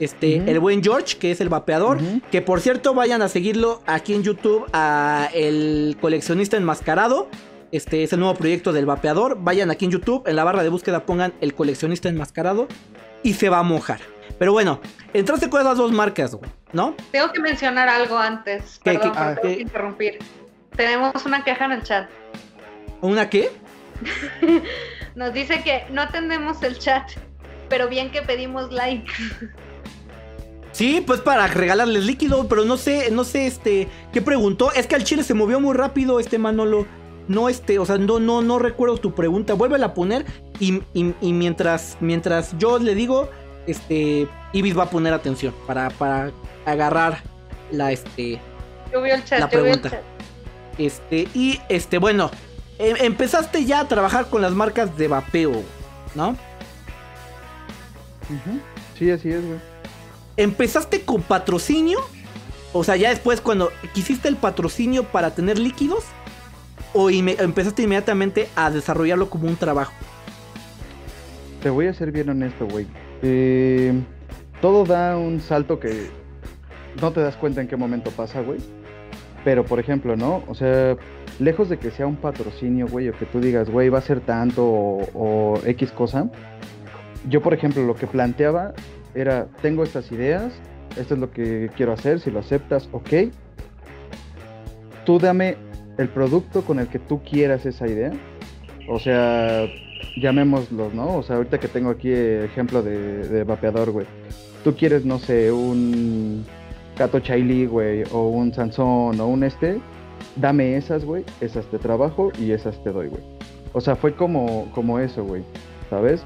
[0.00, 0.50] Este, Ujú.
[0.50, 1.98] el buen George, que es el vapeador.
[2.32, 7.28] Que por cierto, vayan a seguirlo aquí en YouTube a el coleccionista enmascarado.
[7.70, 9.36] Este es el nuevo proyecto del vapeador.
[9.40, 12.66] Vayan aquí en YouTube, en la barra de búsqueda pongan el coleccionista enmascarado
[13.22, 14.00] y se va a mojar.
[14.38, 14.80] Pero bueno,
[15.12, 16.94] entraste con esas dos marcas, güey, ¿no?
[17.12, 18.80] Tengo que mencionar algo antes.
[18.82, 19.18] ¿Qué, Perdón, qué?
[19.18, 19.56] pero Ah, tengo ¿qué?
[19.56, 20.18] que interrumpir.
[20.76, 22.08] Tenemos una queja en el chat.
[23.00, 23.50] ¿Una qué?
[25.14, 27.10] Nos dice que no atendemos el chat,
[27.68, 29.10] pero bien que pedimos like.
[30.72, 34.72] Sí, pues para regalarles líquido, pero no sé, no sé, este, ¿qué preguntó?
[34.72, 36.86] Es que al chile se movió muy rápido, este Manolo.
[37.28, 39.54] No, este, o sea, no, no, no recuerdo tu pregunta.
[39.54, 40.26] Vuélvela a poner
[40.58, 43.30] y, y- y mientras, mientras yo le digo,
[43.66, 46.32] este, Ibis va a poner atención para, para
[46.66, 47.22] agarrar
[47.70, 48.40] la, este,
[48.92, 49.90] Yo vi el chat, La yo vi el pregunta.
[49.90, 50.02] chat.
[50.78, 52.30] este, y, este, bueno,
[52.78, 55.62] em- empezaste ya a trabajar con las marcas de vapeo,
[56.14, 56.36] ¿no?
[58.98, 59.58] Sí, así es, güey.
[60.36, 61.98] ¿Empezaste con patrocinio?
[62.72, 66.04] O sea, ya después cuando quisiste el patrocinio para tener líquidos?
[66.92, 69.92] ¿O inme- empezaste inmediatamente a desarrollarlo como un trabajo?
[71.62, 72.86] Te voy a ser bien honesto, güey.
[73.22, 73.92] Eh,
[74.60, 76.08] todo da un salto que
[77.00, 78.58] no te das cuenta en qué momento pasa, güey.
[79.44, 80.42] Pero, por ejemplo, ¿no?
[80.48, 80.96] O sea,
[81.38, 84.20] lejos de que sea un patrocinio, güey, o que tú digas, güey, va a ser
[84.20, 86.30] tanto o, X cosa.
[87.28, 88.74] Yo, por ejemplo, lo que planteaba
[89.14, 90.52] era, tengo estas ideas,
[90.96, 93.32] esto es lo que quiero hacer, si lo aceptas, ok.
[95.04, 95.56] Tú dame
[95.98, 98.12] el producto con el que tú quieras esa idea.
[98.88, 99.66] O sea,
[100.16, 101.16] llamémoslo, ¿no?
[101.16, 104.06] O sea, ahorita que tengo aquí ejemplo de, vapeador, güey.
[104.62, 106.44] Tú quieres, no sé, un
[106.96, 109.80] Cato Chaili, güey, o un Sansón, o un este.
[110.36, 113.22] Dame esas, güey, esas te trabajo y esas te doy, güey.
[113.72, 115.42] O sea, fue como, como eso, güey,
[115.90, 116.24] ¿sabes?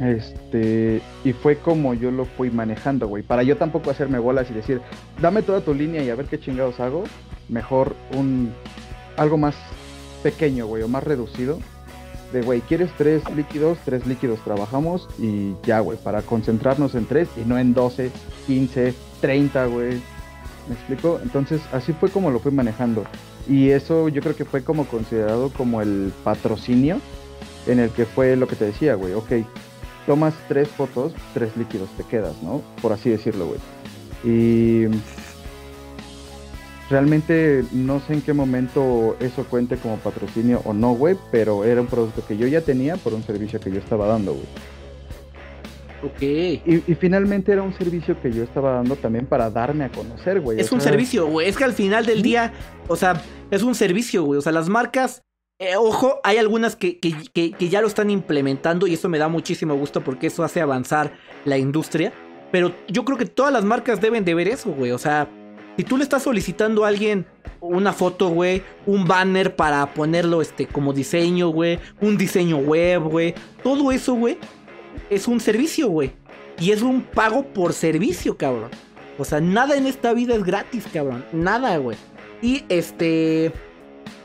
[0.00, 3.22] Este, y fue como yo lo fui manejando, güey.
[3.22, 4.80] Para yo tampoco hacerme bolas y decir,
[5.20, 7.04] dame toda tu línea y a ver qué chingados hago.
[7.48, 8.52] Mejor un,
[9.16, 9.56] algo más
[10.22, 11.58] pequeño, güey, o más reducido.
[12.32, 13.78] De, güey, ¿quieres tres líquidos?
[13.84, 18.10] Tres líquidos trabajamos y ya, güey, para concentrarnos en tres y no en 12,
[18.46, 20.00] 15, 30, güey.
[20.68, 21.18] ¿Me explico?
[21.22, 23.04] Entonces, así fue como lo fui manejando.
[23.48, 27.00] Y eso yo creo que fue como considerado como el patrocinio
[27.66, 29.14] en el que fue lo que te decía, güey.
[29.14, 29.32] Ok,
[30.06, 32.62] tomas tres fotos, tres líquidos te quedas, ¿no?
[32.82, 33.60] Por así decirlo, güey.
[34.24, 34.86] Y
[36.90, 41.80] realmente no sé en qué momento eso cuente como patrocinio o no, güey, pero era
[41.80, 44.46] un producto que yo ya tenía por un servicio que yo estaba dando, güey.
[46.02, 46.22] Ok.
[46.22, 50.40] Y, y finalmente era un servicio que yo estaba dando también para darme a conocer,
[50.40, 50.60] güey.
[50.60, 51.48] Es un sea, servicio, güey.
[51.48, 52.52] Es que al final del día,
[52.86, 54.38] o sea, es un servicio, güey.
[54.38, 55.22] O sea, las marcas,
[55.60, 59.18] eh, ojo, hay algunas que, que- que- que ya lo están implementando y eso me
[59.18, 61.12] da muchísimo gusto porque eso hace avanzar
[61.44, 62.12] la industria.
[62.52, 64.92] Pero yo creo que todas las marcas deben de ver eso, güey.
[64.92, 65.28] O sea,
[65.76, 67.26] si tú le estás solicitando a alguien
[67.60, 73.34] una foto, güey, un banner para ponerlo este como diseño, güey, un diseño web, güey,
[73.64, 74.38] todo eso, güey,
[75.10, 76.12] es un servicio, güey.
[76.58, 78.70] Y es un pago por servicio, cabrón.
[79.18, 81.24] O sea, nada en esta vida es gratis, cabrón.
[81.32, 81.96] Nada, güey.
[82.42, 83.52] Y este.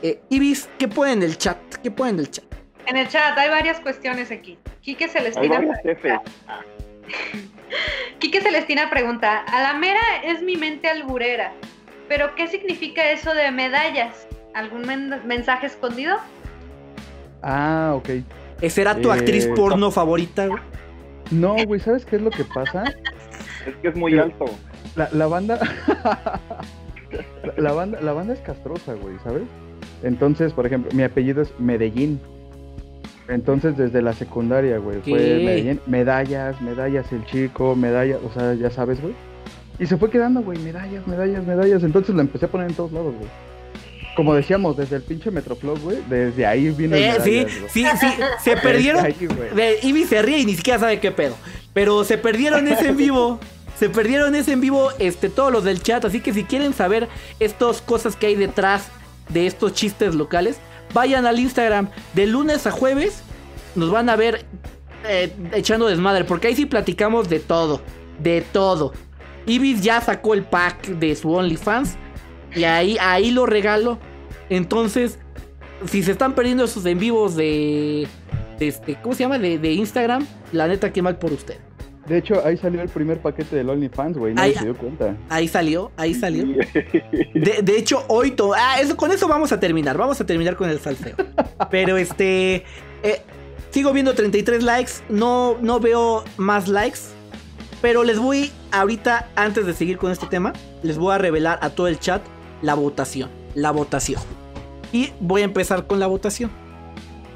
[0.02, 1.58] eh, Ibis, ¿qué pone en el chat?
[1.82, 2.44] ¿Qué pone en el chat?
[2.86, 4.58] En el chat hay varias cuestiones aquí.
[4.82, 6.18] Quique Celestina, jefes.
[8.18, 11.52] Quique Celestina pregunta, a la mera es mi mente alburera,
[12.08, 14.26] pero ¿qué significa eso de medallas?
[14.54, 16.16] ¿Algún men- mensaje escondido?
[17.42, 18.08] Ah, ok.
[18.60, 20.62] Eh, ¿Será tu Eh, actriz porno favorita, güey?
[21.30, 22.84] No, güey, ¿sabes qué es lo que pasa?
[23.66, 24.44] Es que es muy alto.
[24.96, 25.58] La, la banda.
[27.42, 28.00] la, la banda.
[28.00, 29.44] La banda es castrosa, güey, ¿sabes?
[30.02, 32.20] Entonces, por ejemplo, mi apellido es Medellín.
[33.28, 35.12] Entonces, desde la secundaria, güey, fue.
[35.12, 35.80] Medellín.
[35.86, 39.14] Medallas, medallas el chico, medallas, o sea, ya sabes, güey.
[39.78, 41.82] Y se fue quedando, güey, medallas, medallas, medallas.
[41.82, 43.28] Entonces lo empecé a poner en todos lados, güey.
[44.16, 47.70] Como decíamos, desde el pinche Metroflow, güey, desde ahí vino el Eh, sí, medallas, güey.
[47.70, 48.06] sí, sí,
[48.44, 49.04] se perdieron.
[49.04, 49.16] Ahí.
[49.54, 51.36] De- Ivy se ríe y ni siquiera sabe qué pedo.
[51.72, 53.40] Pero se perdieron ese en vivo.
[53.78, 56.04] Se perdieron ese en vivo, este, todos los del chat.
[56.04, 57.08] Así que si quieren saber
[57.40, 58.86] estas cosas que hay detrás
[59.30, 60.58] de estos chistes locales,
[60.92, 61.88] vayan al Instagram.
[62.14, 63.22] De lunes a jueves
[63.74, 64.44] nos van a ver
[65.08, 66.22] eh, echando desmadre.
[66.22, 67.82] Porque ahí sí platicamos de todo.
[68.20, 68.92] De todo.
[69.46, 71.96] Ibis ya sacó el pack de su OnlyFans.
[72.54, 73.98] Y ahí, ahí lo regalo.
[74.50, 75.18] Entonces,
[75.86, 78.06] si se están perdiendo esos en vivos de,
[78.58, 79.38] de este, ¿cómo se llama?
[79.38, 81.56] De, de Instagram, la neta, qué mal por usted.
[82.06, 85.16] De hecho, ahí salió el primer paquete del OnlyFans, güey, nadie Ahí- se dio cuenta.
[85.30, 86.44] Ahí salió, ahí salió.
[86.44, 89.96] De, de hecho, hoy to- ah, eso, con eso vamos a terminar.
[89.96, 91.16] Vamos a terminar con el salseo.
[91.70, 92.64] Pero este.
[93.02, 93.22] eh,
[93.70, 94.92] sigo viendo 33 likes.
[95.08, 96.98] No, no veo más likes.
[97.80, 101.70] Pero les voy, ahorita, antes de seguir con este tema, les voy a revelar a
[101.70, 102.20] todo el chat
[102.64, 103.30] la votación.
[103.54, 104.22] La votación.
[104.90, 106.50] Y voy a empezar con la votación.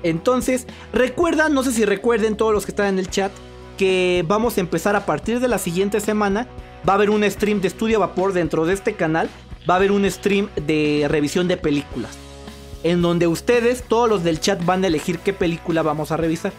[0.03, 3.31] Entonces, recuerdan, no sé si recuerden todos los que están en el chat,
[3.77, 6.49] que vamos a empezar a partir de la siguiente semana.
[6.89, 9.29] Va a haber un stream de Estudio Vapor dentro de este canal.
[9.69, 12.17] Va a haber un stream de revisión de películas.
[12.85, 16.53] En donde ustedes, todos los del chat, van a elegir qué película vamos a revisar.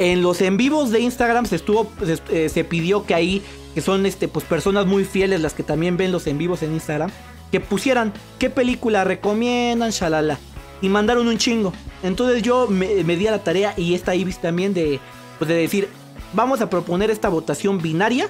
[0.00, 1.86] En los en vivos de Instagram se estuvo.
[2.04, 3.42] Se, eh, se pidió que ahí,
[3.74, 6.72] que son este, pues, personas muy fieles, las que también ven los en vivos en
[6.72, 7.10] Instagram,
[7.50, 10.38] que pusieran qué película recomiendan, shalala.
[10.82, 11.72] Y mandaron un chingo.
[12.02, 14.98] Entonces yo me, me di a la tarea y esta Ibis también de,
[15.38, 15.88] pues, de decir,
[16.32, 18.28] vamos a proponer esta votación binaria.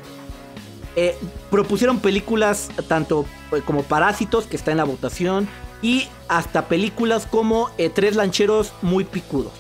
[0.97, 1.17] Eh,
[1.51, 5.49] propusieron películas tanto eh, como Parásitos, que está en la votación,
[5.83, 9.53] y hasta películas como eh, Tres Lancheros muy picudos,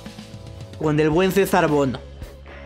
[0.78, 2.00] con el buen César Bono.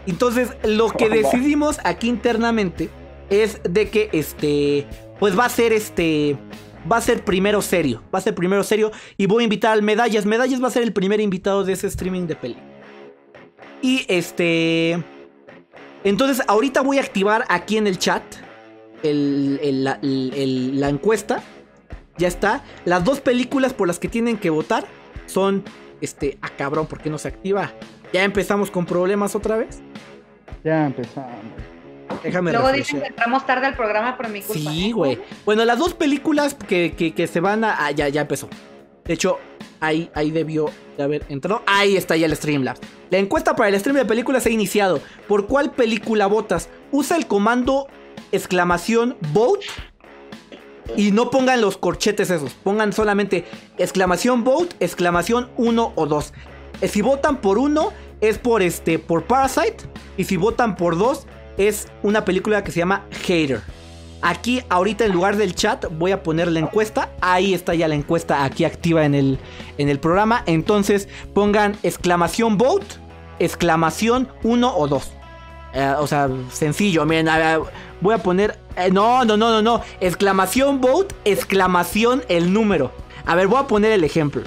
[0.06, 2.90] Entonces, lo que decidimos aquí internamente
[3.30, 4.86] es de que este,
[5.18, 6.36] pues va a ser este,
[6.90, 9.82] va a ser primero serio, va a ser primero serio, y voy a invitar al
[9.82, 10.26] Medallas.
[10.26, 12.56] Medallas va a ser el primer invitado de ese streaming de peli.
[13.82, 15.02] Y este,
[16.04, 18.22] entonces, ahorita voy a activar aquí en el chat
[19.02, 21.42] el- la, la encuesta.
[22.16, 22.62] Ya está.
[22.84, 24.86] Las dos películas por las que tienen que votar
[25.26, 25.64] son.
[26.00, 26.38] Este.
[26.42, 27.72] Ah, cabrón, ¿por qué no se activa?
[28.12, 29.80] Ya empezamos con problemas otra vez.
[30.62, 31.34] Ya empezamos.
[32.22, 32.76] Déjame Luego refrescar.
[32.96, 34.70] dicen que entramos tarde al programa por mi culpa.
[34.70, 35.20] Sí, güey.
[35.44, 37.86] Bueno, las dos películas que, que- que se van a.
[37.86, 38.48] ah, ya, ya empezó.
[39.04, 39.38] De hecho,
[39.80, 41.62] ahí, ahí debió de haber entrado.
[41.66, 42.80] Ahí está ya el Streamlabs.
[43.10, 45.00] La encuesta para el stream de películas se ha iniciado.
[45.28, 46.68] ¿Por cuál película votas?
[46.90, 47.86] Usa el comando
[48.32, 49.66] exclamación vote.
[50.96, 52.52] Y no pongan los corchetes esos.
[52.54, 53.44] Pongan solamente
[53.78, 56.32] exclamación vote, exclamación 1 o 2.
[56.80, 58.98] Eh, Si votan por uno, es por este.
[58.98, 59.84] por Parasite.
[60.16, 61.26] Y si votan por dos,
[61.58, 63.60] es una película que se llama Hater.
[64.22, 67.10] Aquí, ahorita en lugar del chat, voy a poner la encuesta.
[67.20, 69.38] Ahí está ya la encuesta aquí activa en el,
[69.76, 70.42] en el programa.
[70.46, 72.86] Entonces, pongan exclamación vote,
[73.38, 75.12] exclamación 1 o 2.
[75.74, 77.28] Eh, o sea, sencillo, miren,
[78.00, 78.58] voy a poner...
[78.76, 79.82] eh, no, no, no, no, no.
[80.00, 82.92] Exclamación vote, exclamación el número.
[83.26, 84.42] A ver, voy a poner el ejemplo.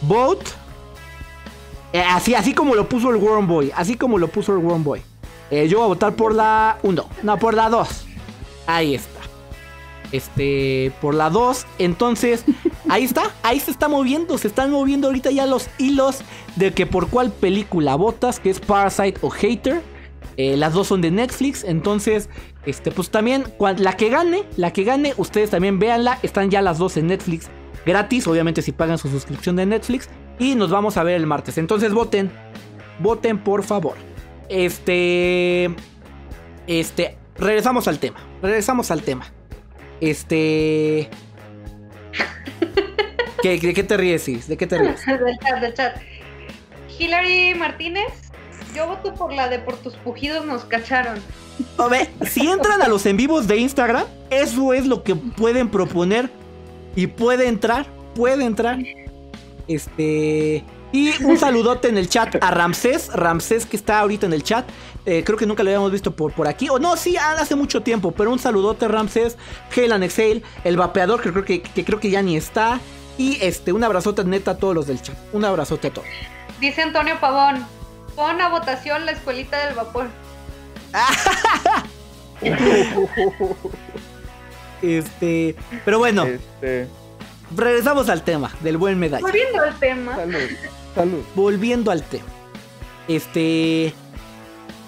[0.00, 0.46] Vote.
[1.92, 3.70] eh, así, así como lo puso el Worm Boy.
[3.76, 5.02] Así como lo puso el Worm Boy.
[5.50, 7.04] Eh, yo voy a votar por la 1.
[7.22, 7.88] No, por la 2.
[8.66, 9.20] Ahí está.
[10.12, 11.66] Este, por la 2.
[11.78, 12.44] Entonces,
[12.88, 13.34] ahí está.
[13.42, 14.36] Ahí se está moviendo.
[14.38, 16.20] Se están moviendo ahorita ya los hilos
[16.56, 19.82] de que por cuál película votas, que es Parasite o Hater.
[20.36, 21.64] Eh, las dos son de Netflix.
[21.64, 22.28] Entonces,
[22.64, 23.44] este, pues también,
[23.78, 26.18] la que gane, la que gane, ustedes también véanla.
[26.22, 27.48] Están ya las dos en Netflix
[27.84, 28.26] gratis.
[28.26, 30.08] Obviamente, si pagan su suscripción de Netflix.
[30.38, 31.58] Y nos vamos a ver el martes.
[31.58, 32.30] Entonces, voten.
[33.00, 33.94] Voten, por favor.
[34.48, 35.70] Este.
[36.66, 37.16] Este.
[37.36, 38.18] Regresamos al tema.
[38.42, 39.26] Regresamos al tema.
[40.00, 41.08] Este.
[43.42, 44.48] ¿Qué, ¿De qué te ríes, Sis?
[44.48, 45.04] ¿De qué te ríes?
[45.06, 45.96] del chat, del chat.
[46.98, 48.32] Hillary Martínez,
[48.74, 51.20] yo voto por la de por tus pujidos nos cacharon.
[51.76, 55.70] A ver, si entran a los en vivos de Instagram, eso es lo que pueden
[55.70, 56.30] proponer.
[56.96, 58.78] Y puede entrar, puede entrar.
[59.68, 60.64] Este.
[60.92, 63.10] Y un saludote en el chat a Ramsés.
[63.12, 64.66] Ramsés que está ahorita en el chat.
[65.04, 66.68] Eh, creo que nunca lo habíamos visto por, por aquí.
[66.70, 68.12] O no, sí, hace mucho tiempo.
[68.12, 69.36] Pero un saludote, Ramsés.
[69.76, 70.42] Hale and Exhale.
[70.64, 72.80] El vapeador, que creo que, que creo que ya ni está.
[73.18, 75.16] Y este, un abrazote neta a todos los del chat.
[75.32, 76.08] Un abrazote a todos.
[76.60, 77.66] Dice Antonio Pavón,
[78.16, 80.06] pon a votación la escuelita del vapor.
[84.80, 86.86] Este, pero bueno, Este,
[87.56, 89.22] regresamos al tema del buen medalla.
[89.22, 90.14] Volviendo al tema.
[90.14, 90.38] salud,
[90.94, 91.22] salud.
[91.34, 92.26] Volviendo al tema.
[93.08, 93.92] Este.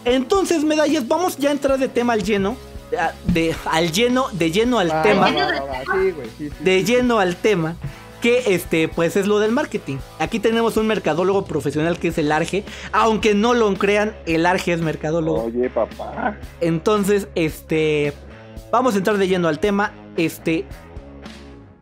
[0.04, 2.56] Entonces, medallas, vamos ya a entrar de tema al lleno.
[3.26, 5.30] De, al lleno, de lleno al tema.
[5.30, 6.64] va, va, va, sí, güey, sí, sí.
[6.64, 7.76] De lleno al tema.
[8.20, 9.96] Que este, pues es lo del marketing.
[10.18, 12.64] Aquí tenemos un mercadólogo profesional que es el Arge.
[12.92, 15.44] Aunque no lo crean, el Arge es mercadólogo.
[15.44, 16.36] Oye, papá.
[16.60, 18.12] Entonces, este.
[18.70, 19.92] Vamos a entrar de lleno al tema.
[20.18, 20.66] Este.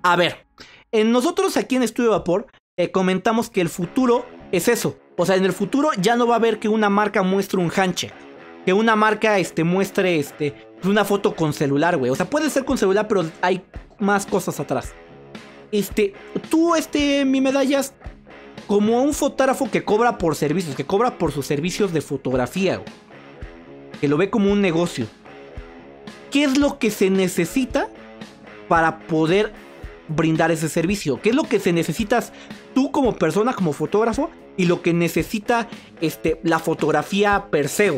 [0.02, 0.46] A ver.
[0.92, 2.46] En nosotros aquí en Estudio Vapor
[2.78, 4.96] eh, comentamos que el futuro es eso.
[5.16, 7.72] O sea, en el futuro ya no va a haber que una marca muestre un
[7.74, 8.14] handshake.
[8.64, 10.54] Que una marca este, muestre este,
[10.84, 12.10] una foto con celular, güey.
[12.10, 13.64] O sea, puede ser con celular, pero hay
[13.98, 14.94] más cosas atrás.
[15.72, 16.14] Este,
[16.50, 17.94] tú, este, mi medallas,
[18.68, 22.88] como un fotógrafo que cobra por servicios, que cobra por sus servicios de fotografía, güey.
[24.00, 25.06] Que lo ve como un negocio.
[26.30, 27.88] ¿Qué es lo que se necesita
[28.68, 29.52] para poder
[30.08, 31.20] brindar ese servicio?
[31.20, 32.32] ¿Qué es lo que se necesitas
[32.74, 34.30] tú como persona, como fotógrafo?
[34.56, 35.68] Y lo que necesita
[36.00, 37.92] este, la fotografía per se?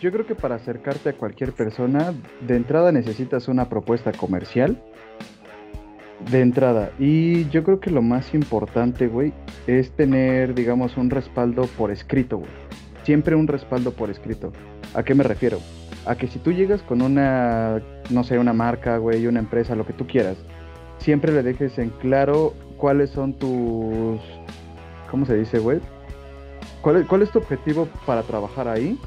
[0.00, 2.14] Yo creo que para acercarte a cualquier persona,
[2.46, 4.82] de entrada necesitas una propuesta comercial.
[6.30, 6.92] De entrada.
[6.98, 9.32] Y yo creo que lo más importante, güey,
[9.66, 12.50] es tener, digamos, un respaldo por escrito, güey.
[13.02, 14.52] Siempre un respaldo por escrito.
[14.94, 15.58] ¿A qué me refiero?
[16.06, 17.80] A que si tú llegas con una,
[18.10, 20.36] no sé, una marca, güey, una empresa, lo que tú quieras,
[20.98, 24.20] siempre le dejes en claro cuáles son tus...
[25.10, 25.80] ¿Cómo se dice, güey?
[26.80, 28.98] ¿Cuál es, ¿Cuál es tu objetivo para trabajar ahí?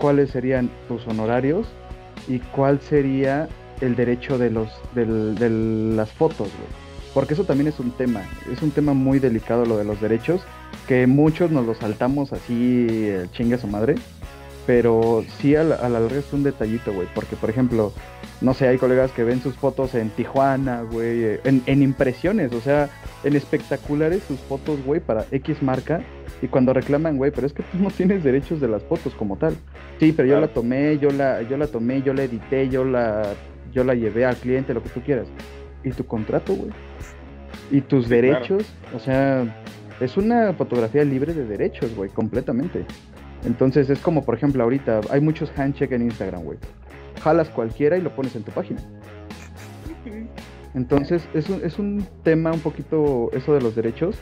[0.00, 1.68] cuáles serían tus honorarios
[2.26, 3.48] y cuál sería
[3.80, 5.06] el derecho de los de
[5.94, 6.80] las fotos, güey.
[7.14, 10.42] Porque eso también es un tema, es un tema muy delicado lo de los derechos,
[10.86, 13.96] que muchos nos lo saltamos así, eh, chingue a su madre,
[14.66, 17.92] pero sí a la, a la larga es un detallito, güey, porque por ejemplo,
[18.40, 22.60] no sé, hay colegas que ven sus fotos en Tijuana, güey, en, en impresiones, o
[22.60, 22.88] sea,
[23.24, 26.02] en espectaculares sus fotos, güey, para X marca,
[26.42, 29.36] y cuando reclaman, güey, pero es que tú no tienes derechos de las fotos como
[29.36, 29.54] tal.
[29.98, 33.34] Sí, pero yo la tomé, yo la, yo la tomé, yo la edité, yo la,
[33.72, 35.26] yo la llevé al cliente, lo que tú quieras.
[35.84, 36.70] Y tu contrato, güey.
[37.70, 38.22] Y tus Sí, claro.
[38.26, 39.62] derechos, o sea,
[40.00, 42.86] es una fotografía libre de derechos, güey, completamente.
[43.44, 46.58] Entonces es como, por ejemplo, ahorita hay muchos handshake en Instagram, güey.
[47.22, 48.80] Jalas cualquiera y lo pones en tu página.
[50.74, 54.16] Entonces es un, es un tema un poquito eso de los derechos,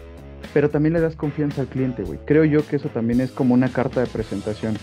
[0.54, 2.18] pero también le das confianza al cliente, güey.
[2.24, 4.76] Creo yo que eso también es como una carta de presentación.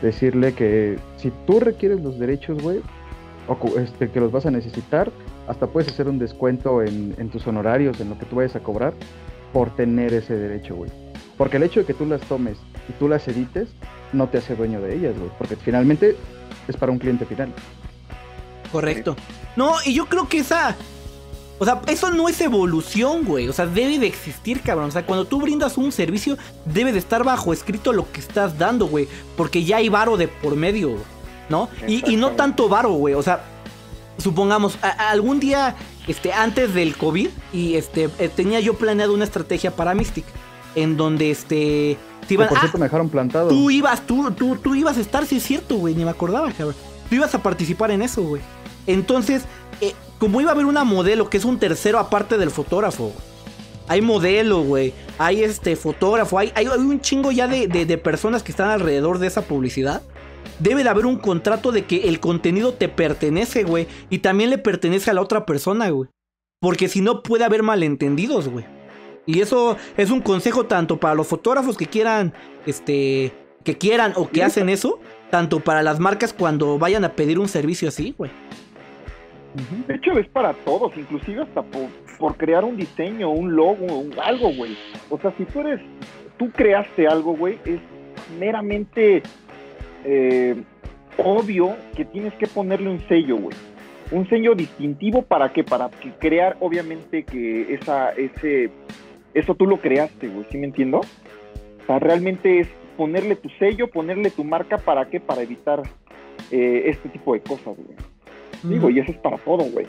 [0.00, 2.80] Decirle que si tú requieres los derechos, güey,
[3.46, 5.10] o este, que los vas a necesitar,
[5.48, 8.60] hasta puedes hacer un descuento en, en tus honorarios, en lo que tú vayas a
[8.60, 8.94] cobrar,
[9.52, 10.90] por tener ese derecho, güey.
[11.36, 12.56] Porque el hecho de que tú las tomes
[12.88, 13.68] y tú las edites,
[14.12, 15.30] no te hace dueño de ellas, güey.
[15.38, 16.16] Porque finalmente
[16.68, 17.52] es para un cliente final.
[18.70, 19.16] Correcto.
[19.56, 20.76] No, y yo creo que esa.
[21.58, 23.48] O sea, eso no es evolución, güey.
[23.48, 24.88] O sea, debe de existir, cabrón.
[24.88, 28.58] O sea, cuando tú brindas un servicio, debe de estar bajo escrito lo que estás
[28.58, 29.06] dando, güey.
[29.36, 30.96] Porque ya hay varo de por medio,
[31.48, 31.68] ¿no?
[31.86, 33.14] Y, y no tanto varo, güey.
[33.14, 33.44] O sea,
[34.18, 35.76] supongamos, a- a- algún día,
[36.08, 40.24] este, antes del COVID, y este, eh, tenía yo planeado una estrategia para Mystic.
[40.74, 41.98] En donde, este.
[42.22, 43.48] te Que iban- por ah, cierto, me dejaron plantado.
[43.48, 46.50] Tú ibas, tú, tú, tú ibas a estar, sí es cierto, güey, ni me acordaba,
[46.52, 46.74] cabrón.
[47.08, 48.40] Tú ibas a participar en eso, güey.
[48.86, 49.42] Entonces,
[49.80, 53.12] eh, como iba a haber una modelo que es un tercero aparte del fotógrafo.
[53.88, 54.94] Hay modelo, güey.
[55.18, 56.38] Hay este fotógrafo.
[56.38, 59.42] Hay, hay, hay un chingo ya de, de- de personas que están alrededor de esa
[59.42, 60.02] publicidad.
[60.58, 63.88] Debe de haber un contrato de que el contenido te pertenece, güey.
[64.08, 66.08] Y también le pertenece a la otra persona, güey.
[66.60, 68.64] Porque si no puede haber malentendidos, güey.
[69.26, 72.32] Y eso es un consejo tanto para los fotógrafos que quieran,
[72.66, 73.32] este,
[73.64, 74.98] que quieran o que hacen eso,
[75.30, 78.30] tanto para las marcas cuando vayan a pedir un servicio así, güey.
[79.86, 84.14] De hecho, es para todos, inclusive hasta por, por crear un diseño, un logo, un-
[84.22, 84.76] algo, güey.
[85.10, 85.78] O sea, si tú eres,
[86.38, 87.78] tú creaste algo, güey, es
[88.40, 89.22] meramente
[90.04, 90.56] eh,
[91.18, 93.56] obvio que tienes que ponerle un sello, güey.
[94.10, 95.64] Un sello distintivo para qué?
[95.64, 98.70] Para que crear, obviamente, que esa, ese,
[99.34, 100.98] eso tú lo creaste, güey, ¿sí me entiendo?
[100.98, 105.18] O sea, realmente es ponerle tu sello, ponerle tu marca, ¿para qué?
[105.20, 105.82] Para evitar
[106.50, 107.96] eh, este tipo de cosas, güey.
[108.62, 109.86] Digo, y eso es para todo, güey.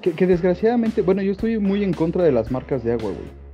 [0.00, 3.44] Que, que desgraciadamente, bueno, yo estoy muy en contra de las marcas de agua, güey.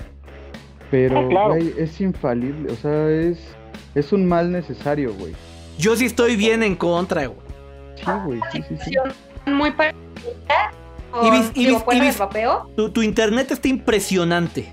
[0.91, 1.49] Pero, Ah, claro.
[1.55, 3.55] güey, es infalible, o sea, es,
[3.95, 5.33] es un mal necesario, güey.
[5.79, 7.41] Yo sí estoy bien en contra, güey.
[7.95, 9.51] Sí, güey, sí, sí, sí.
[9.51, 10.01] Muy parecida.
[11.23, 11.53] Ibis-.
[12.77, 14.67] Tu, tu internet está impresionante.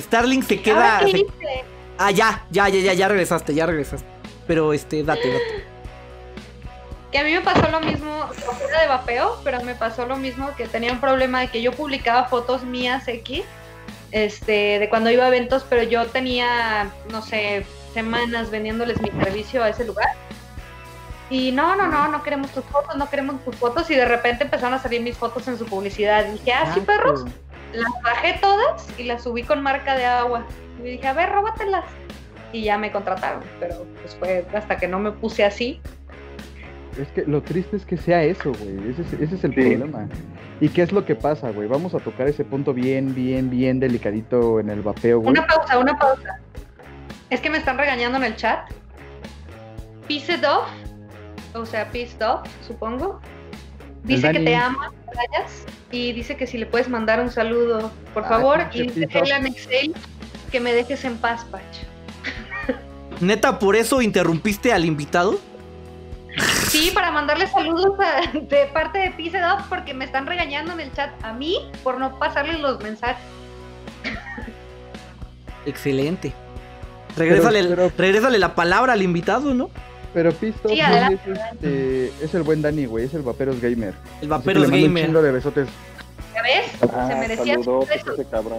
[0.00, 0.98] Starlink se queda.
[0.98, 1.64] Ahora, ¿qué se-?
[1.98, 4.06] Ah, ya, ya, ya, ya, ya regresaste, ya regresaste.
[4.46, 5.64] Pero este, date, date.
[7.12, 8.28] que a mí me pasó lo mismo,
[8.58, 11.72] fuera de vapeo, pero me pasó lo mismo que tenía un problema de que yo
[11.72, 13.44] publicaba fotos mías X,
[14.10, 19.62] este, de cuando iba a eventos, pero yo tenía, no sé, semanas vendiéndoles mi servicio
[19.62, 20.08] a ese lugar.
[21.30, 23.90] Y no, no, no, no queremos tus fotos, no queremos tus fotos.
[23.90, 26.26] Y de repente empezaron a salir mis fotos en su publicidad.
[26.26, 27.24] Y dije, ah, sí, perros.
[27.72, 30.46] Las bajé todas y las subí con marca de agua.
[30.80, 31.84] Y dije, a ver, róbatelas.
[32.52, 33.42] Y ya me contrataron.
[33.60, 35.80] Pero pues fue hasta que no me puse así.
[36.98, 38.90] Es que lo triste es que sea eso, güey.
[38.90, 40.08] Ese, es, ese es el problema.
[40.60, 41.68] ¿Y qué es lo que pasa, güey?
[41.68, 45.30] Vamos a tocar ese punto bien, bien, bien delicadito en el vapeo, güey.
[45.30, 46.40] Una pausa, una pausa.
[47.30, 48.68] Es que me están regañando en el chat.
[50.08, 50.66] Pissed off,
[51.54, 53.20] o sea, pissed off, supongo.
[54.04, 58.24] Dice que te ama, vayas, y dice que si le puedes mandar un saludo, por
[58.24, 59.94] ah, favor, y dice Excel
[60.50, 61.62] que me dejes en paz, Pach.
[63.20, 65.38] ¿Neta, por eso interrumpiste al invitado?
[66.68, 67.98] Sí, para mandarle saludos
[68.32, 71.98] de parte de Pissed Off porque me están regañando en el chat a mí por
[71.98, 73.24] no pasarles los mensajes.
[75.66, 76.32] Excelente.
[77.16, 79.70] Regrésale, la palabra al invitado, ¿no?
[80.18, 83.94] Pero Pisto sí, es, este, es, el buen Dani, güey, es el Vaperos Gamer.
[84.20, 84.88] El Vaperos Gamer.
[84.88, 85.68] Un chingo de besotes.
[86.34, 86.92] ¿Ya ves?
[86.92, 88.58] Ah, Se merecía ese cabrón.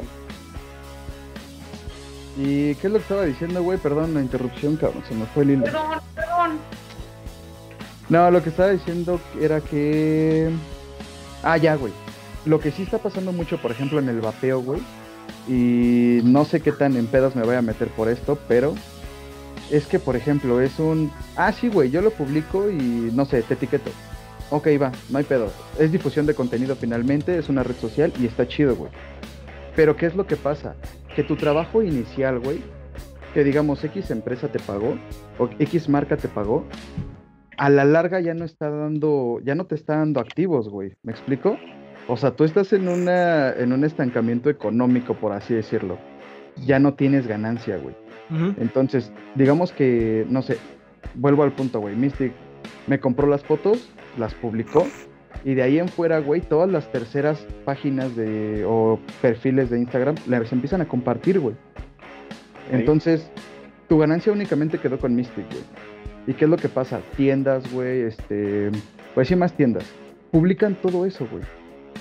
[2.37, 3.77] ¿Y qué es lo que estaba diciendo, güey?
[3.77, 5.65] Perdón la interrupción, cabrón, se me fue el hilo.
[5.65, 6.59] Perdón, perdón.
[8.07, 10.49] No, lo que estaba diciendo era que...
[11.43, 11.91] Ah, ya, güey.
[12.45, 14.79] Lo que sí está pasando mucho, por ejemplo, en el vapeo, güey,
[15.45, 18.75] y no sé qué tan en pedos me voy a meter por esto, pero
[19.71, 21.11] es que, por ejemplo, es un.
[21.35, 23.91] Ah, sí, güey, yo lo publico y no sé, te etiqueto.
[24.51, 25.51] Ok, va, no hay pedo.
[25.77, 28.91] Es difusión de contenido finalmente, es una red social y está chido, güey.
[29.75, 30.75] Pero, ¿qué es lo que pasa?
[31.15, 32.61] Que tu trabajo inicial, güey,
[33.33, 34.97] que digamos X empresa te pagó
[35.37, 36.65] o X marca te pagó,
[37.57, 40.93] a la larga ya no está dando, ya no te está dando activos, güey.
[41.03, 41.57] ¿Me explico?
[42.07, 45.99] O sea, tú estás en, una, en un estancamiento económico, por así decirlo.
[46.65, 47.95] Ya no tienes ganancia, güey.
[48.57, 50.57] Entonces, digamos que, no sé,
[51.15, 51.95] vuelvo al punto, güey.
[51.95, 52.31] Mystic
[52.87, 54.85] me compró las fotos, las publicó,
[55.43, 60.15] y de ahí en fuera, güey, todas las terceras páginas de, o perfiles de Instagram
[60.27, 61.55] las empiezan a compartir, güey.
[62.71, 63.31] Entonces,
[63.87, 65.63] tu ganancia únicamente quedó con Mystic, güey.
[66.27, 67.01] ¿Y qué es lo que pasa?
[67.17, 68.69] Tiendas, güey, este,
[69.15, 69.85] pues sí, más tiendas.
[70.31, 71.43] Publican todo eso, güey.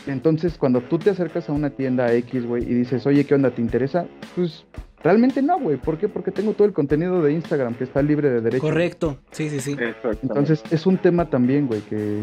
[0.07, 3.51] Entonces, cuando tú te acercas a una tienda X, güey, y dices, oye, ¿qué onda?
[3.51, 4.07] ¿Te interesa?
[4.35, 4.67] Pues
[5.03, 5.77] realmente no, güey.
[5.77, 6.09] ¿Por qué?
[6.09, 8.63] Porque tengo todo el contenido de Instagram que está libre de derecho.
[8.63, 9.77] Correcto, sí, sí, sí.
[10.23, 12.23] Entonces, es un tema también, güey, que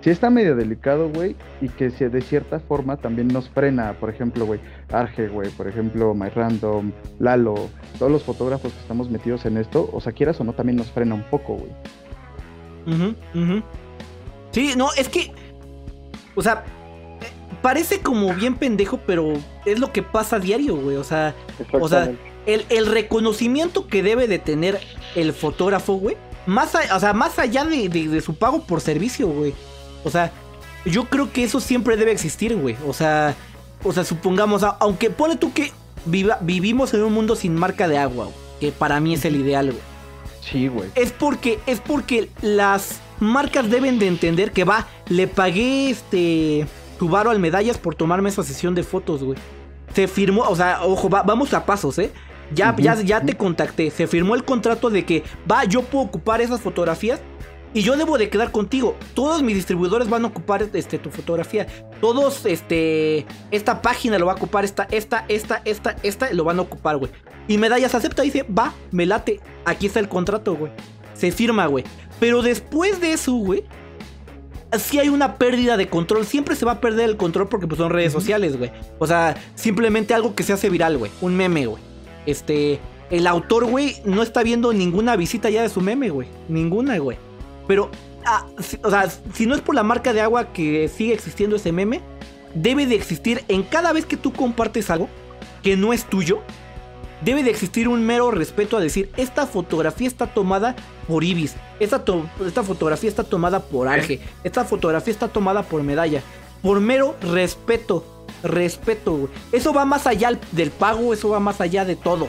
[0.00, 4.46] sí está medio delicado, güey, y que de cierta forma también nos frena, por ejemplo,
[4.46, 4.60] güey,
[4.92, 7.54] Arge, güey, por ejemplo, MyRandom, Lalo,
[7.98, 10.90] todos los fotógrafos que estamos metidos en esto, o sea, quieras o no, también nos
[10.92, 11.72] frena un poco, güey.
[14.52, 15.32] Sí, no, es que,
[16.36, 16.64] o sea,
[17.62, 19.34] parece como bien pendejo, pero
[19.64, 20.96] es lo que pasa a diario, güey.
[20.96, 21.34] O sea,
[21.72, 22.10] o sea
[22.46, 24.80] el, reconocimiento que debe de tener
[25.14, 26.16] el fotógrafo, güey.
[26.46, 29.52] Más, o sea, más allá de, su pago por servicio, güey.
[30.04, 30.30] O sea,
[30.84, 32.76] yo creo que eso siempre debe existir, güey.
[32.86, 33.34] O sea,
[33.82, 35.72] o sea, supongamos, aunque pone tú que
[36.04, 38.28] vivimos en un mundo sin marca de agua,
[38.60, 39.82] que para mí es el ideal, güey.
[40.40, 40.88] Sí, güey.
[40.94, 46.68] Es porque, es porque las marcas deben de entender que va, le pagué este
[46.98, 49.38] tu varo al medallas por tomarme esa sesión de fotos, güey.
[49.94, 52.10] Se firmó, o sea, ojo, vamos a pasos, ¿eh?
[52.54, 53.90] Ya, ya, ya te contacté.
[53.90, 57.20] Se firmó el contrato de que, va, yo puedo ocupar esas fotografías
[57.74, 58.96] y yo debo de quedar contigo.
[59.14, 61.66] Todos mis distribuidores van a ocupar este, tu fotografía.
[62.00, 66.58] Todos, este, esta página lo va a ocupar, esta, esta, esta, esta, esta, lo van
[66.58, 67.10] a ocupar, güey.
[67.48, 69.40] Y Medallas acepta y dice, va, me late.
[69.64, 70.72] Aquí está el contrato, güey.
[71.14, 71.84] Se firma, güey.
[72.18, 73.64] Pero después de eso, güey,
[74.78, 76.26] si hay una pérdida de control.
[76.26, 78.70] Siempre se va a perder el control porque pues, son redes sociales, güey.
[78.98, 81.10] O sea, simplemente algo que se hace viral, güey.
[81.20, 81.82] Un meme, güey.
[82.26, 82.80] Este.
[83.08, 86.26] El autor, güey, no está viendo ninguna visita ya de su meme, güey.
[86.48, 87.18] Ninguna, güey.
[87.68, 87.88] Pero,
[88.24, 88.46] ah,
[88.82, 92.00] o sea, si no es por la marca de agua que sigue existiendo ese meme,
[92.54, 95.08] debe de existir en cada vez que tú compartes algo
[95.62, 96.40] que no es tuyo,
[97.22, 100.76] debe de existir un mero respeto a decir, esta fotografía está tomada
[101.08, 102.02] por Ibis, esta,
[102.46, 106.22] esta fotografía está tomada por Arge, esta fotografía está tomada por Medalla,
[106.62, 108.04] por mero respeto,
[108.42, 112.28] respeto, Eso va más allá del pago, eso va más allá de todo.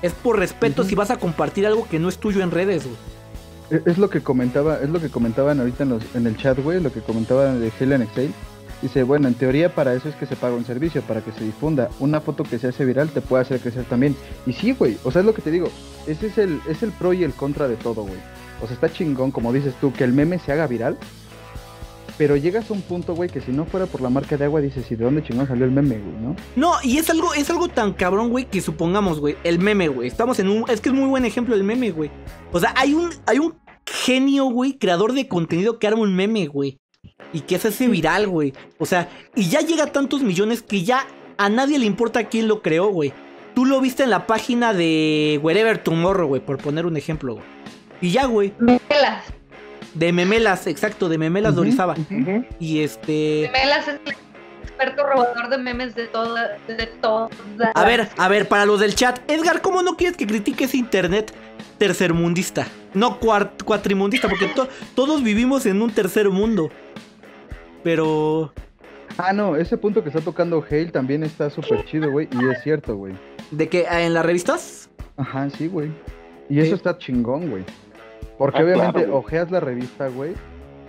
[0.00, 3.82] Es por respeto si vas a compartir algo que no es tuyo en redes, güey.
[3.84, 6.90] Es lo que comentaba, es lo que comentaban ahorita en, en el chat, güey, lo
[6.90, 8.32] que comentaban de Helen Excel
[8.80, 11.44] Dice, bueno, en teoría para eso es que se paga un servicio, para que se
[11.44, 11.88] difunda.
[11.98, 14.14] Una foto que se hace viral te puede hacer crecer también.
[14.46, 15.68] Y sí, güey, o sea, es lo que te digo.
[16.06, 18.18] Ese es el, es el pro y el contra de todo, güey.
[18.62, 20.96] O sea, está chingón, como dices tú, que el meme se haga viral.
[22.16, 24.60] Pero llegas a un punto, güey, que si no fuera por la marca de agua,
[24.60, 26.36] dices, ¿y de dónde chingón salió el meme, güey, no?
[26.56, 30.08] No, y es algo, es algo tan cabrón, güey, que supongamos, güey, el meme, güey.
[30.08, 30.64] Estamos en un.
[30.68, 32.10] Es que es muy buen ejemplo el meme, güey.
[32.52, 33.54] O sea, hay un, hay un
[33.86, 36.80] genio, güey, creador de contenido que arma un meme, güey.
[37.32, 38.52] Y que se hace viral, güey.
[38.78, 41.06] O sea, y ya llega a tantos millones que ya
[41.36, 43.12] a nadie le importa quién lo creó, güey.
[43.54, 47.46] Tú lo viste en la página de Wherever Tomorrow, güey, por poner un ejemplo, güey.
[48.00, 48.52] Y ya, güey.
[48.58, 49.24] Memelas.
[49.94, 51.54] De Memelas, exacto, de Memelas.
[51.56, 52.44] Ujú.
[52.60, 53.50] Y este.
[53.52, 54.14] Memelas es el
[54.62, 57.28] experto robador de memes de toda, de toda.
[57.74, 60.76] A ver, a ver, para los del chat, Edgar, ¿cómo no quieres que critique ese
[60.76, 61.34] internet
[61.78, 62.66] tercermundista?
[62.94, 66.70] No cuatrimundista, porque to- todos vivimos en un tercer mundo.
[67.82, 68.52] Pero.
[69.16, 72.28] Ah, no, ese punto que está tocando Hale también está súper chido, güey.
[72.30, 73.14] Y es cierto, güey.
[73.50, 73.86] ¿De qué?
[73.90, 74.90] ¿En las revistas?
[75.16, 75.90] Ajá, sí, güey.
[76.48, 77.64] Y eso está chingón, güey.
[78.38, 80.32] Porque Ah, obviamente claro, ojeas la revista, güey.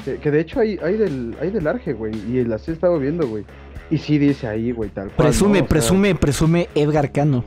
[0.05, 2.13] Que, que de hecho hay, hay del, hay del Arge, güey.
[2.15, 3.43] Y las he estado viendo, güey.
[3.89, 5.29] Y sí dice ahí, güey, tal cual.
[5.29, 5.65] Presume, ¿no?
[5.65, 7.43] O sea, presume, presume Edgar Cano.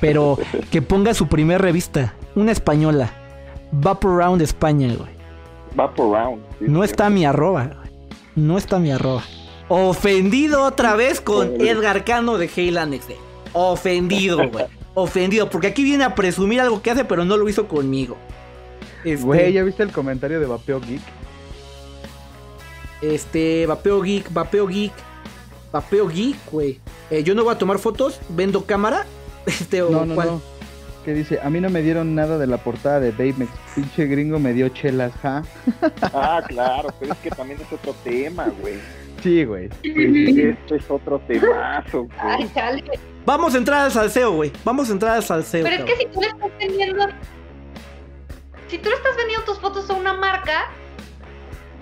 [0.00, 0.36] Pero
[0.72, 3.10] que ponga su primer revista, una española.
[3.70, 5.10] Vapor Round España, güey.
[5.78, 6.42] Va por round.
[6.58, 6.90] sí, No sí.
[6.90, 7.83] está mi arroba, güey.
[8.36, 9.22] No está mi arroba.
[9.68, 11.60] Ofendido otra vez con.
[11.60, 13.16] Edgar Cano de Hale Annex D.
[13.52, 14.66] Ofendido, güey.
[14.94, 18.16] Ofendido, porque aquí viene a presumir algo que hace, pero no lo hizo conmigo.
[19.04, 21.02] Este, Güey, ¿ya viste el comentario de Vapeo Geek?
[23.02, 24.92] este, Vapeo Geek, Vapeo Geek,
[25.72, 26.80] Vapeo Geek, güey.
[27.10, 29.06] Eh, yo no voy a tomar fotos, vendo cámara.
[29.46, 30.28] Este, o No, no, cuál.
[30.28, 30.40] no.
[31.04, 33.50] Que dice, a mí no me dieron nada de la portada de Baymex.
[33.74, 35.42] Pinche gringo me dio chelas, ja.
[36.14, 38.78] Ah, claro, pero es que también es otro tema, güey.
[39.22, 39.68] Sí, güey.
[39.82, 40.40] Sí.
[40.40, 42.18] Esto es otro temazo, güey.
[42.18, 42.84] Ay, chale.
[43.26, 44.52] Vamos a entrar al salseo, güey.
[44.64, 45.64] Vamos a entrar al salseo.
[45.64, 47.06] Pero es que si tú le estás vendiendo.
[48.68, 50.70] Si tú le estás vendiendo tus fotos a una marca,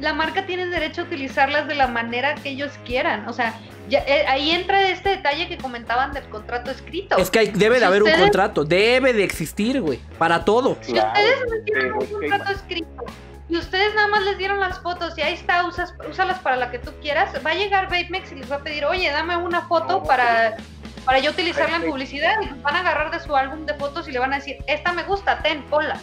[0.01, 3.28] la marca tiene derecho a utilizarlas de la manera que ellos quieran.
[3.28, 3.55] O sea,
[3.88, 7.16] ya, eh, ahí entra este detalle que comentaban del contrato escrito.
[7.18, 10.76] Es que hay- debe de Si haber un contrato, debe de existir, güey, para todo.
[10.80, 13.05] Si Claro, ustedes no tienen un contrato escrito
[13.49, 16.70] y ustedes nada más les dieron las fotos y ahí está, usas, úsalas para la
[16.70, 19.62] que tú quieras, va a llegar Batemex y les va a pedir, oye, dame una
[19.62, 20.57] foto No, para,
[21.05, 22.36] para yo utilizarla en publicidad.
[22.40, 24.93] Y van a agarrar de su álbum de fotos y le van a decir, esta
[24.93, 26.01] me gusta, ten, ponla.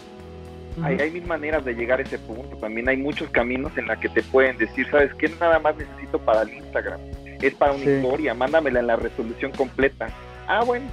[0.84, 2.56] Hay, hay mil maneras de llegar a ese punto.
[2.58, 5.30] También hay muchos caminos en la que te pueden decir, ¿sabes qué?
[5.40, 7.00] Nada más necesito para el Instagram.
[7.42, 7.90] Es para una Sí.
[7.92, 10.10] historia, mándamela en la resolución completa.
[10.48, 10.86] Ah, bueno.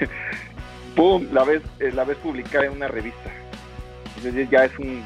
[0.96, 3.30] Pum, la ves, eh, la ves publicada en una revista.
[4.16, 5.02] Entonces ya es un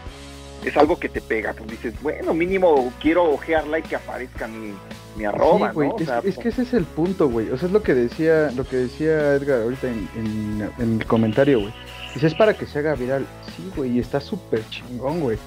[0.65, 1.53] es algo que te pega.
[1.53, 4.73] Pues dices, bueno, mínimo quiero ojearla y que aparezca mi,
[5.17, 5.95] mi arroba, Sí, güey, ¿no?
[5.95, 7.51] O es, sea, es que ese es el punto, güey.
[7.51, 11.07] O sea, es lo que decía, lo que decía Edgar ahorita en, en- en el
[11.07, 11.73] comentario, güey.
[12.17, 13.27] Dice, es para que se haga viral.
[13.57, 15.39] Sí, güey, y está súper chingón, güey.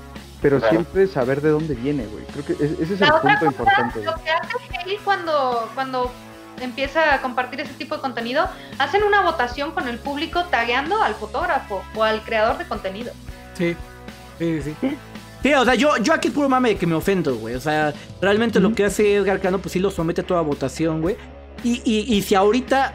[0.41, 0.71] Pero Claro.
[0.71, 2.23] siempre saber de dónde viene, güey.
[2.31, 4.03] Creo que es- ese es el La otra punto importante.
[4.05, 6.11] Lo que hace Hale cuando, cuando
[6.61, 8.47] empieza a compartir ese tipo de contenido,
[8.77, 13.11] hacen una votación con el público tagueando al fotógrafo o al creador de contenido.
[13.57, 13.75] Sí,
[14.37, 14.75] sí, sí.
[15.41, 17.55] Sí, o sea, yo, yo aquí es puro mame de que me ofendo, güey.
[17.55, 21.01] O sea, realmente lo que hace Edgar Cano, pues sí lo somete a toda votación,
[21.01, 21.15] güey.
[21.63, 22.93] Y, y, y si ahorita,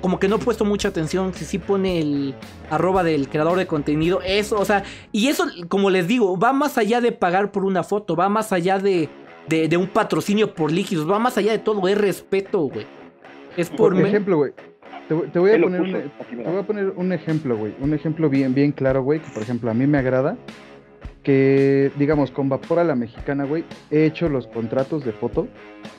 [0.00, 2.34] como que no he puesto mucha atención, si sí pone el
[2.70, 4.82] arroba del creador de contenido, eso, o sea,
[5.12, 8.52] y eso, como les digo, va más allá de pagar por una foto, va más
[8.52, 9.08] allá de,
[9.48, 12.86] de, de un patrocinio por líquidos, va más allá de todo, es respeto, güey.
[13.56, 13.92] Es por...
[13.92, 14.52] Por me- ejemplo, güey.
[15.08, 17.74] Te, voy- te voy a poner un, así, Te voy a poner un ejemplo, güey.
[17.80, 19.20] Un ejemplo bien, bien claro, güey.
[19.20, 20.36] Que por ejemplo a mí me agrada.
[21.22, 23.64] Que, digamos, con Vapor a la Mexicana, güey.
[23.90, 25.46] He hecho los contratos de foto.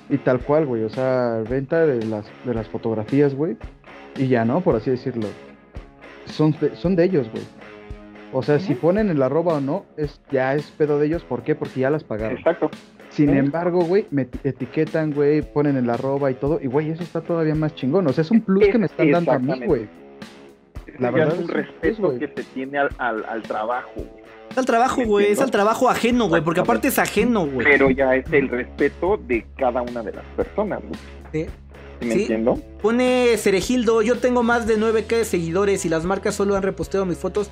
[0.10, 0.84] Y tal cual, güey.
[0.84, 3.58] O sea, venta de las, de las fotografías, güey.
[4.18, 4.62] Y ya, ¿no?
[4.62, 5.28] Por así decirlo.
[6.26, 7.44] Son de, son de ellos, güey.
[8.34, 11.24] O sea, si ponen el arroba o no, es, ya es pedo de ellos.
[11.24, 11.56] ¿Por qué?
[11.56, 12.38] Porque ya las pagaron.
[12.38, 12.70] Exacto.
[13.10, 16.60] Sin embargo, güey, me eti- etiquetan, güey, ponen el arroba y todo.
[16.62, 18.06] Y, güey, eso está todavía más chingón.
[18.08, 19.88] O sea, es un plus que me están dando a mí, güey.
[21.00, 24.26] La verdad es un es- es, respeto que se tiene al, al, al trabajo, güey.
[24.52, 27.66] Es al trabajo, ¿Me güey, es al trabajo ajeno, güey, porque aparte es ajeno, güey.
[27.66, 31.00] pero ya es el respeto de cada una de las personas, güey.
[31.32, 31.50] Sí.
[32.02, 32.22] ¿Sí ¿Me Sí.
[32.22, 32.60] entiendo?
[32.82, 37.06] Pone Ceregildo, yo tengo más de 9k de seguidores y las marcas solo han reposteado
[37.06, 37.50] mis fotos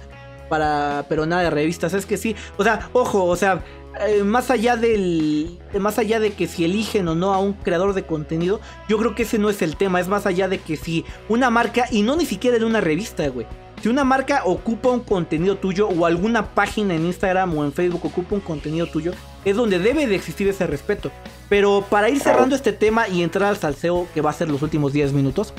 [0.49, 3.63] para pero nada de revistas, es que sí, o sea, ojo, o sea,
[4.07, 7.93] eh, más allá del más allá de que si eligen o no a un creador
[7.93, 10.75] de contenido, yo creo que ese no es el tema, es más allá de que
[10.75, 13.47] si una marca y no ni siquiera en una revista, güey.
[13.81, 18.05] Si una marca ocupa un contenido tuyo o alguna página en Instagram o en Facebook
[18.05, 19.11] ocupa un contenido tuyo,
[19.43, 21.11] es donde debe de existir ese respeto.
[21.49, 24.61] Pero para ir cerrando este tema y entrar al salseo que va a ser los
[24.61, 25.53] últimos 10 minutos,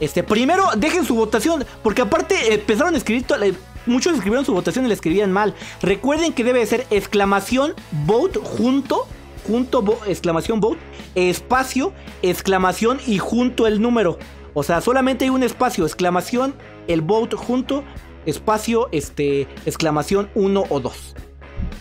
[0.00, 3.54] este, primero dejen su votación, porque aparte empezaron a escribir, le-
[3.86, 5.54] muchos escribieron su votación y la escribían mal.
[5.82, 7.74] Recuerden que debe ser exclamación
[8.06, 9.06] vote junto,
[9.46, 10.78] junto, exclamación vote,
[11.16, 11.92] espacio,
[12.22, 14.18] exclamación y junto el número.
[14.54, 16.54] O sea, solamente hay un espacio, exclamación,
[16.86, 17.82] el vote junto,
[18.24, 21.14] espacio, este, exclamación 1 o 2.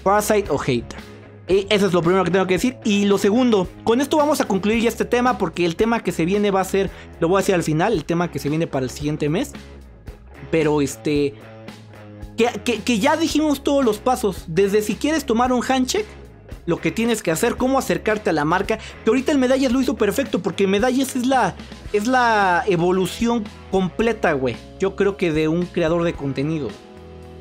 [0.03, 0.97] Parasite o hater.
[1.47, 2.77] Eso es lo primero que tengo que decir.
[2.83, 6.11] Y lo segundo, con esto vamos a concluir ya este tema porque el tema que
[6.11, 6.89] se viene va a ser,
[7.19, 9.53] lo voy a decir al final, el tema que se viene para el siguiente mes.
[10.51, 11.33] Pero este,
[12.35, 14.43] que, que ya dijimos todos los pasos.
[14.47, 16.05] Desde si quieres tomar un handshake
[16.67, 18.77] lo que tienes que hacer, cómo acercarte a la marca.
[18.77, 21.55] Que ahorita el Medallas lo hizo perfecto, porque Medallas es la,
[21.93, 24.55] es la evolución completa, güey.
[24.79, 26.67] Yo creo que de un creador de contenido.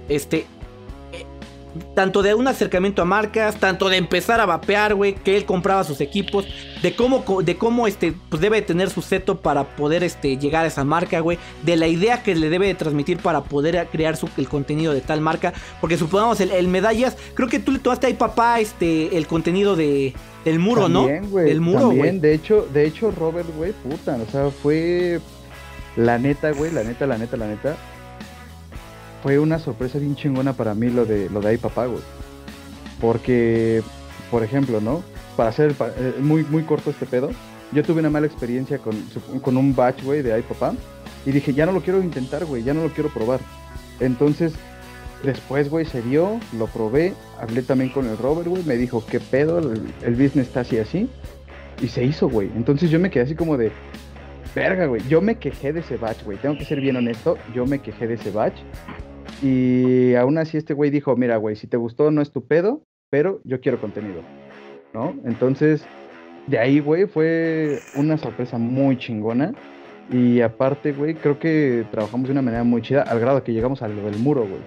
[0.09, 0.47] Este,
[1.95, 5.85] tanto de un acercamiento a marcas, tanto de empezar a vapear, güey, que él compraba
[5.85, 6.47] sus equipos,
[6.83, 10.69] de cómo, de cómo este, pues debe tener su seto para poder este, llegar a
[10.69, 14.29] esa marca, güey, de la idea que le debe de transmitir para poder crear su,
[14.37, 18.15] el contenido de tal marca, porque supongamos el, medallas, creo que tú le tomaste ahí
[18.15, 20.15] papá este, el contenido de,
[20.45, 21.09] del muro, ¿no?
[21.09, 22.19] el muro, güey.
[22.19, 25.21] De hecho, de hecho, Robert, güey, puta, o sea, fue
[25.97, 27.77] la neta, güey, la neta, la neta, la neta
[29.27, 31.89] fue una sorpresa bien chingona para mí lo de lo de ahí papá.
[33.01, 33.83] Porque,
[34.31, 35.03] por ejemplo, ¿no?
[35.37, 37.31] Para hacer eh, muy, muy corto este pedo,
[37.73, 38.95] yo tuve una mala experiencia con,
[39.43, 40.75] con un batch, güey, de ahí papá.
[41.27, 43.41] Y dije, ya no lo quiero intentar, güey, ya no lo quiero probar.
[43.99, 44.53] Entonces,
[45.25, 49.19] después, güey, se dio, lo probé, hablé también con el Robert, güey, me dijo, ¿qué
[49.19, 49.59] pedo?
[49.59, 51.11] El, el business está así, así.
[51.83, 52.49] Y se hizo, güey.
[52.55, 53.73] Entonces yo me quedé así como de,
[54.57, 55.03] verga, güey.
[55.09, 56.39] Yo me quejé de ese batch, güey.
[56.39, 57.37] Tengo que ser bien honesto.
[57.55, 58.57] Yo me quejé de ese batch.
[59.43, 62.83] Y aún así este güey dijo, mira, güey, si te gustó no es tu pedo,
[63.11, 64.23] pero yo quiero contenido,
[64.93, 65.15] ¿no?
[65.25, 65.85] Entonces,
[66.47, 69.53] de ahí, güey, fue una sorpresa muy chingona.
[70.11, 73.83] Y aparte, güey, creo que trabajamos de una manera muy chida, al grado que llegamos
[73.83, 74.61] a lo del muro, güey.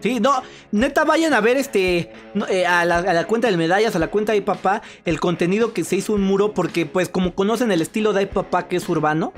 [0.00, 0.42] Sí, no,
[0.72, 2.10] neta vayan a ver este
[2.48, 5.74] eh, a, la, a, la, cuenta del medallas, a la cuenta de papá, el contenido
[5.74, 8.88] que se hizo un muro, porque pues como conocen el estilo de papá que es
[8.88, 9.34] urbano,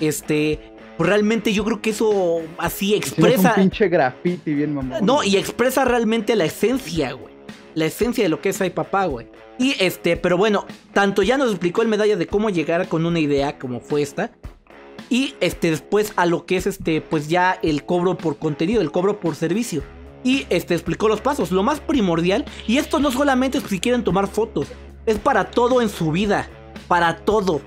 [0.00, 3.50] este, pues realmente yo creo que eso así expresa.
[3.50, 5.04] un pinche graffiti bien mamón.
[5.04, 7.34] No, y expresa realmente la esencia, güey.
[7.74, 9.26] La esencia de lo que es Ay Papá, güey.
[9.58, 13.18] Y este, pero bueno, tanto ya nos explicó el medalla de cómo llegar con una
[13.18, 14.30] idea como fue esta.
[15.10, 18.92] Y este, después a lo que es este, pues ya el cobro por contenido, el
[18.92, 19.82] cobro por servicio.
[20.22, 21.50] Y este explicó los pasos.
[21.50, 24.68] Lo más primordial, y esto no solamente es si quieren tomar fotos,
[25.06, 26.48] es para todo en su vida.
[26.86, 27.60] Para todo.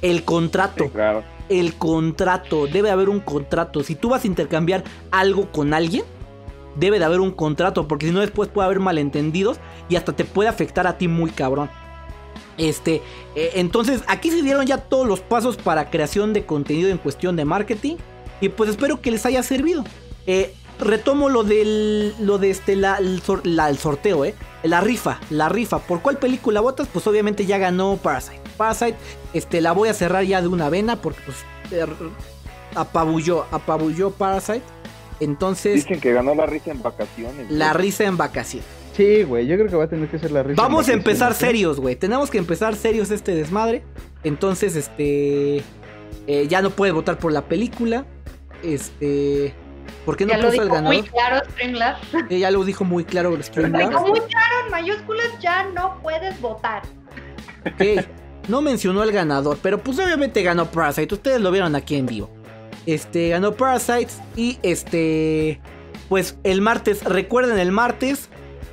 [0.00, 0.88] El contrato.
[0.90, 1.24] claro
[1.60, 2.66] el contrato.
[2.66, 3.82] Debe haber un contrato.
[3.82, 6.04] Si tú vas a intercambiar algo con alguien,
[6.76, 7.88] debe de haber un contrato.
[7.88, 11.30] Porque si no, después puede haber malentendidos y hasta te puede afectar a ti muy
[11.30, 11.70] cabrón.
[12.58, 13.02] Este,
[13.34, 17.36] eh, entonces aquí se dieron ya todos los pasos para creación de contenido en cuestión
[17.36, 17.96] de marketing.
[18.40, 19.84] Y pues espero que les haya servido.
[20.26, 24.34] Eh, retomo lo del lo de este la, el, sorteo, eh.
[24.62, 25.78] La rifa, la rifa.
[25.78, 26.88] ¿Por cuál película votas?
[26.92, 28.41] Pues obviamente ya ganó Parasite.
[28.62, 28.94] Parasite,
[29.34, 31.38] este la voy a cerrar ya de una vena porque pues
[31.72, 31.88] er,
[32.76, 34.62] apabulló, apabulló Parasite.
[35.18, 37.50] Entonces dicen que ganó la risa en vacaciones.
[37.50, 38.68] La risa en vacaciones.
[38.96, 40.62] Sí, güey, yo creo que va a tener que ser la risa.
[40.62, 41.96] Vamos a empezar serios, güey.
[41.96, 43.82] Tenemos que empezar serios este desmadre.
[44.22, 45.64] Entonces, este
[46.28, 48.04] eh, ya no puede votar por la película.
[48.62, 49.54] Este
[50.04, 51.96] ¿Por qué no ya lo dijo muy claro Streamlab.
[52.28, 53.88] ya lo dijo muy claro Streamlab.
[53.88, 56.82] Dijo muy claro en mayúsculas, ya no puedes votar.
[57.66, 58.04] Ok,
[58.48, 61.14] no mencionó el ganador, pero pues obviamente ganó Parasite.
[61.14, 62.30] Ustedes lo vieron aquí en vivo.
[62.86, 65.60] Este, ganó Parasite y este,
[66.08, 68.28] pues el martes, recuerden el martes,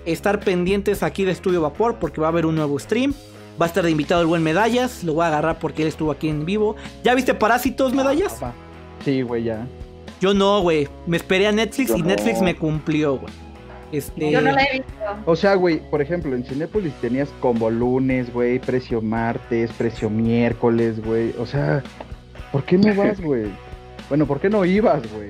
[0.05, 3.13] estar pendientes aquí de Estudio Vapor porque va a haber un nuevo stream.
[3.61, 6.11] Va a estar de invitado el buen Medallas, lo voy a agarrar porque él estuvo
[6.11, 6.77] aquí en vivo.
[7.03, 8.37] ¿Ya viste Parásitos, Medallas?
[9.03, 9.67] Sí, güey, ya.
[10.21, 10.87] Yo no, güey.
[11.05, 13.33] Me esperé a Netflix y Netflix me cumplió, güey.
[13.91, 14.31] Este...
[14.31, 14.93] Yo no la he visto.
[15.25, 21.03] O sea, güey, por ejemplo, en Cinepolis tenías combo lunes, güey, precio martes, precio miércoles,
[21.03, 21.33] güey.
[21.39, 21.83] O sea,
[22.51, 23.47] ¿por qué no vas, güey?
[24.09, 25.29] bueno, ¿por qué no ibas, güey?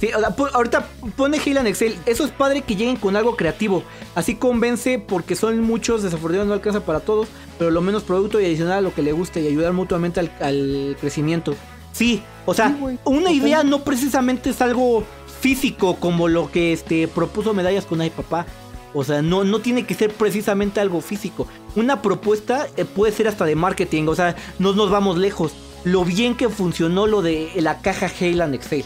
[0.00, 0.10] Sí,
[0.54, 0.86] ahorita
[1.16, 1.96] pone Halo en Excel.
[2.06, 3.82] Eso es padre que lleguen con algo creativo.
[4.14, 7.28] Así convence porque son muchos, desafortunadamente no alcanza para todos,
[7.58, 10.96] pero lo menos producto y adicional a lo que le guste y ayudar mutuamente al
[11.00, 11.54] crecimiento.
[11.98, 15.02] Sí, o sea, una idea no precisamente es algo
[15.40, 18.46] físico como lo que este propuso Medallas con Ay Papá.
[18.94, 21.48] O sea, no, no tiene que ser precisamente algo físico.
[21.74, 24.06] Una propuesta eh, puede ser hasta de marketing.
[24.06, 25.52] O sea, no nos vamos lejos.
[25.82, 28.84] Lo bien que funcionó lo de la caja Heyland Excel.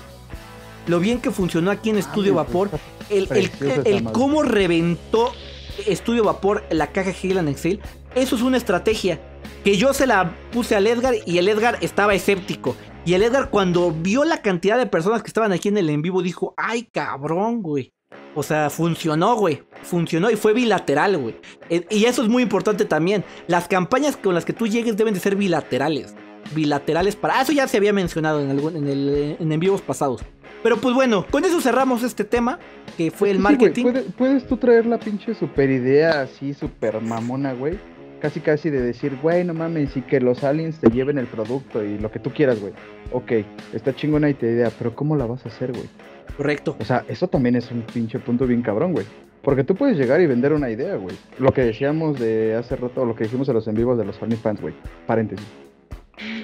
[0.86, 2.70] Lo bien que funcionó aquí en Estudio ah, Vapor.
[3.10, 3.28] El,
[3.84, 5.32] el, cómo reventó
[5.86, 7.78] Estudio Vapor la caja Heyland Excel.
[8.14, 9.20] Eso es una estrategia.
[9.64, 12.74] que yo se la puse al Edgar y el Edgar estaba escéptico.
[13.04, 16.02] Y el Edgar cuando vio la cantidad de personas que estaban aquí en el en
[16.02, 17.92] vivo dijo, ay cabrón, güey.
[18.34, 19.62] O sea, funcionó, güey.
[19.82, 21.34] Funcionó y fue bilateral, güey.
[21.68, 23.24] Eh, Y eso es muy importante también.
[23.48, 26.14] Las campañas con las que tú llegues deben de ser bilaterales.
[26.54, 27.38] Bilaterales para...
[27.38, 30.22] Ah, eso ya se había mencionado en, algún, en, el, en en vivos pasados.
[30.62, 32.58] Pero pues bueno, con eso cerramos este tema,
[32.96, 33.82] que fue el Sí, marketing.
[33.82, 37.78] puede- puedes tú traer la pinche super idea así, super mamona, güey.
[38.22, 41.82] Casi casi de decir, güey, no mames, y que los aliens te lleven el producto
[41.82, 42.72] y lo que tú quieras, güey.
[43.10, 43.32] Ok,
[43.72, 45.88] está chingona y te idea, pero ¿cómo la vas a hacer, güey?
[46.36, 46.76] Correcto.
[46.78, 49.06] O sea, eso también es un pinche punto bien cabrón, güey.
[49.42, 51.16] Porque tú puedes llegar y vender una idea, güey.
[51.40, 54.22] Lo que decíamos de hace rato, lo que dijimos en los en vivos de los
[54.22, 54.74] OnlyFans, güey.
[55.04, 55.44] Paréntesis.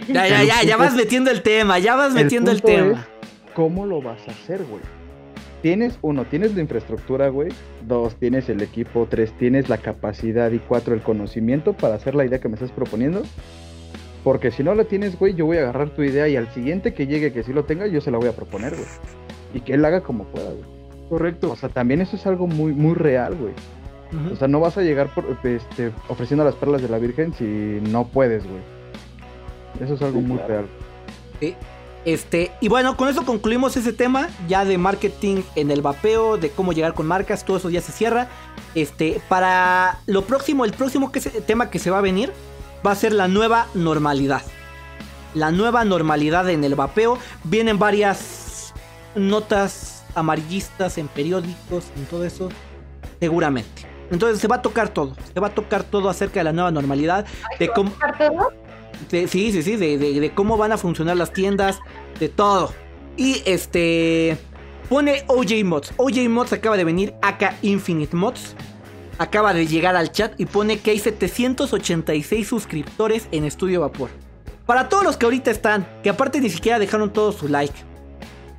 [0.09, 2.93] Ya, ya, ya, ya vas metiendo el tema, ya vas metiendo el, punto tema.
[3.01, 4.83] es, ¿Cómo lo vas a hacer, güey?
[5.63, 7.49] Tienes, uno, tienes la infraestructura, güey.
[7.87, 9.07] Dos, tienes el equipo.
[9.11, 10.51] Tres, tienes la capacidad.
[10.53, 13.23] Y cuatro, el conocimiento para hacer la idea que me estás proponiendo.
[14.23, 16.95] Porque si no la tienes, güey, yo voy a agarrar tu idea y al siguiente
[16.95, 18.87] que llegue que sí lo tenga, yo se la voy a proponer, güey.
[19.55, 20.65] Y que él haga como pueda, güey.
[21.09, 21.51] Correcto.
[21.51, 23.53] O sea, también eso es algo muy, muy real, güey.
[24.33, 27.45] O sea, no vas a llegar por, este, ofreciendo las perlas de la Virgen si
[27.91, 28.61] no puedes, güey.
[29.83, 30.67] Eso es algo Sí, muy claro.
[31.41, 31.55] real.
[32.09, 36.49] Este, y bueno, con eso concluimos ese tema ya de marketing en el vapeo, de
[36.51, 38.29] cómo llegar con marcas, todo eso ya se cierra.
[38.75, 42.33] Este, para lo próximo, el próximo que se- tema que se va a venir
[42.87, 44.41] va a ser la nueva normalidad.
[45.35, 47.19] La nueva normalidad en el vapeo.
[47.45, 48.73] Vienen varias
[49.15, 52.49] notas amarillistas en periódicos, en todo eso,
[53.21, 53.87] seguramente.
[54.11, 56.71] Entonces se va a tocar todo, se va a tocar todo acerca de la nueva
[56.71, 57.27] normalidad,
[57.59, 57.93] de cómo,
[59.11, 61.79] sí, sí, sí, de, de- de cómo van a funcionar las tiendas,
[62.19, 62.73] de todo.
[63.16, 64.37] Y este.
[64.89, 65.93] Pone OJ Mods.
[65.99, 68.55] OJ Mods acaba de venir, acá Infinite Mods.
[69.19, 74.09] Acaba de llegar al chat y pone que hay 786 suscriptores en Estudio Vapor.
[74.64, 77.75] Para todos los que ahorita están, que aparte ni siquiera dejaron todo su like.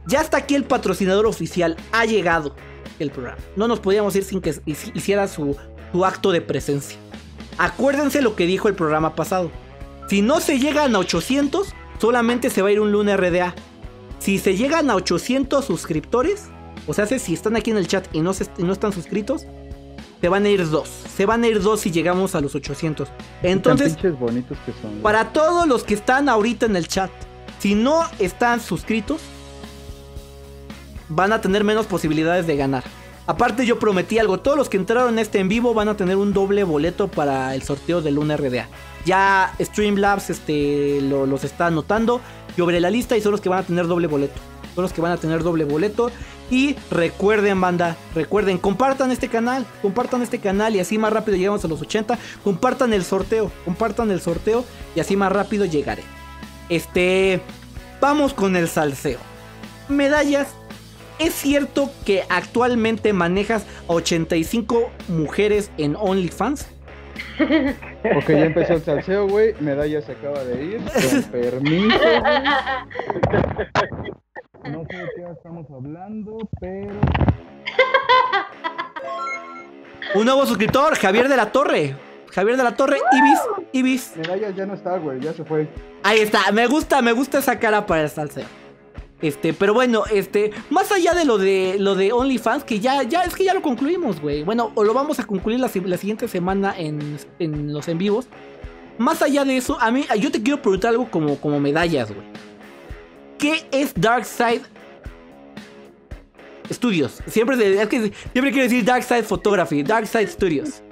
[0.07, 2.55] Ya está aquí el patrocinador oficial, ha llegado
[2.99, 3.38] el programa.
[3.55, 5.55] No nos podíamos ir sin que hici- hiciera su,
[5.91, 6.97] su acto de presencia.
[7.57, 9.51] Acuérdense lo que dijo el programa pasado.
[10.10, 13.54] Si no se llegan a 800, solamente se va a ir un Luna RDA.
[14.20, 16.45] Si se llegan a 800 suscriptores,
[16.88, 19.45] o sea, si están aquí en el chat y no, se- y no están suscritos,
[20.22, 20.89] se van a ir dos.
[21.16, 23.08] Se van a ir dos si llegamos a los 800.
[23.43, 25.00] Entonces, Tan pinches bonitos que son.
[25.02, 27.10] para todos los que están ahorita en el chat,
[27.60, 29.22] si no están suscritos,
[31.10, 32.84] van a tener menos posibilidades de ganar.
[33.28, 36.18] Aparte yo prometí algo, todos los que entraron en este en vivo van a tener
[36.18, 38.68] un doble boleto para el sorteo del Luna RDA.
[39.06, 42.22] Ya Streamlabs este, lo- los está anotando,
[42.58, 44.39] veré la lista y son los que van a tener doble boleto.
[44.76, 46.12] Son los que van a tener doble boleto.
[46.52, 51.64] Y recuerden, banda, recuerden, compartan este canal, compartan este canal y así más rápido llegamos
[51.64, 52.18] a los 80.
[52.43, 56.04] Compartan el sorteo, compartan el sorteo y así más rápido llegaré.
[56.70, 57.41] Este,
[58.02, 59.20] vamos con el salseo.
[59.89, 60.47] Medallas.
[61.20, 66.66] ¿Es cierto que actualmente manejas a 85 mujeres en OnlyFans?
[68.15, 69.53] Ok, ya empezó el salseo, güey.
[69.59, 70.82] Medalla se acaba de ir.
[71.11, 72.43] Con permiso, güey.
[74.74, 76.99] No sé de qué estamos hablando, pero.
[80.15, 81.95] Un nuevo suscriptor, Javier de la Torre.
[82.32, 83.39] Javier de la Torre, Ibis,
[83.74, 84.13] Ibis.
[84.17, 85.20] Medalla ya no está, güey.
[85.20, 85.67] Ya se fue.
[86.03, 88.45] Ahí está, me gusta, me gusta esa cara para el salseo.
[89.22, 93.24] Este, pero bueno, este, más allá de lo de lo de OnlyFans, que ya, ya,
[93.24, 94.43] es que ya lo concluimos, güey.
[94.43, 98.28] Bueno, o lo vamos a concluir la, la siguiente semana en, en los en vivos.
[98.97, 102.28] Más allá de eso, a mí, yo te quiero preguntar algo como, como medallas, güey.
[103.38, 104.61] ¿Qué es Darkside
[106.70, 107.22] Studios?
[107.28, 110.84] Siempre, es que siempre quiero decir Darkside Photography, Darkside Studios.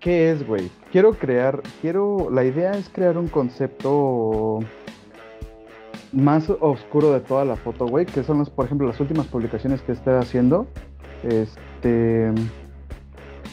[0.00, 0.70] ¿Qué es, güey?
[0.90, 4.58] Quiero crear, quiero, la idea es crear un concepto
[6.12, 9.80] más oscuro de toda la foto, güey, que son, los, por ejemplo, las últimas publicaciones
[9.82, 10.66] que estoy haciendo.
[11.22, 12.32] Este,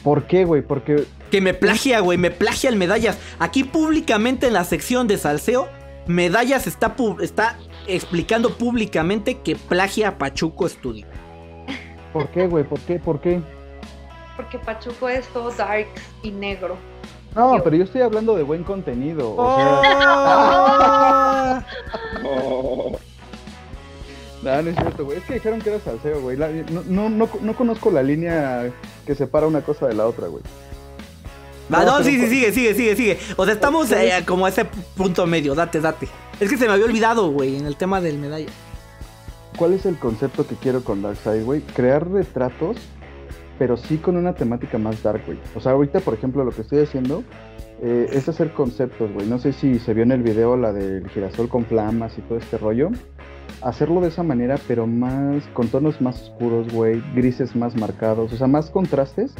[0.04, 0.62] ¿por qué, güey?
[0.62, 3.18] Porque Que me plagia, güey, me plagia el Medallas.
[3.40, 5.68] Aquí públicamente en la sección de salseo,
[6.08, 11.06] Medallas está, pu- está explicando públicamente que plagia a Pachuco Studio.
[12.14, 12.64] ¿Por qué, güey?
[12.64, 12.98] ¿Por qué?
[13.00, 13.42] ¿Por qué?
[14.36, 15.88] Porque Pachuco es todo dark
[16.24, 16.78] y negro.
[17.36, 19.32] No, pero yo estoy hablando de buen contenido.
[19.32, 19.82] O Oh.
[19.82, 21.66] sea,
[24.44, 25.18] No, no es cierto, güey.
[25.18, 26.38] Es que dijeron que era salseo, güey.
[26.38, 28.72] La- no, no, no, no conozco la línea
[29.06, 30.44] que separa una cosa de la otra, güey.
[31.72, 33.20] Ah, no, sí, sí, sigue, sigue, sigue, sigue.
[33.36, 34.66] O sea, estamos eh, como a ese
[34.96, 36.08] punto medio, date, date.
[36.40, 38.46] Es que se me había olvidado, güey, en el tema del medalla.
[39.58, 41.62] ¿Cuál es el concepto que quiero con Darkseid, güey?
[41.62, 42.78] Crear retratos,
[43.58, 45.40] pero sí con una temática más dark, güey.
[45.56, 47.24] O sea, ahorita, por ejemplo, lo que estoy haciendo
[47.82, 49.28] eh, es hacer conceptos, güey.
[49.28, 52.38] No sé si se vio en el video la del girasol con flamas y todo
[52.38, 52.90] este rollo.
[53.62, 58.38] Hacerlo de esa manera, pero más, con tonos más oscuros, güey, grises más marcados, o
[58.38, 59.34] sea, más contrastes,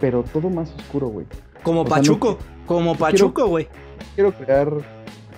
[0.00, 1.26] pero todo más oscuro, güey.
[1.62, 3.68] Como O sea, Pachuco, no- como Pachuco, güey.
[4.14, 4.72] Quiero crear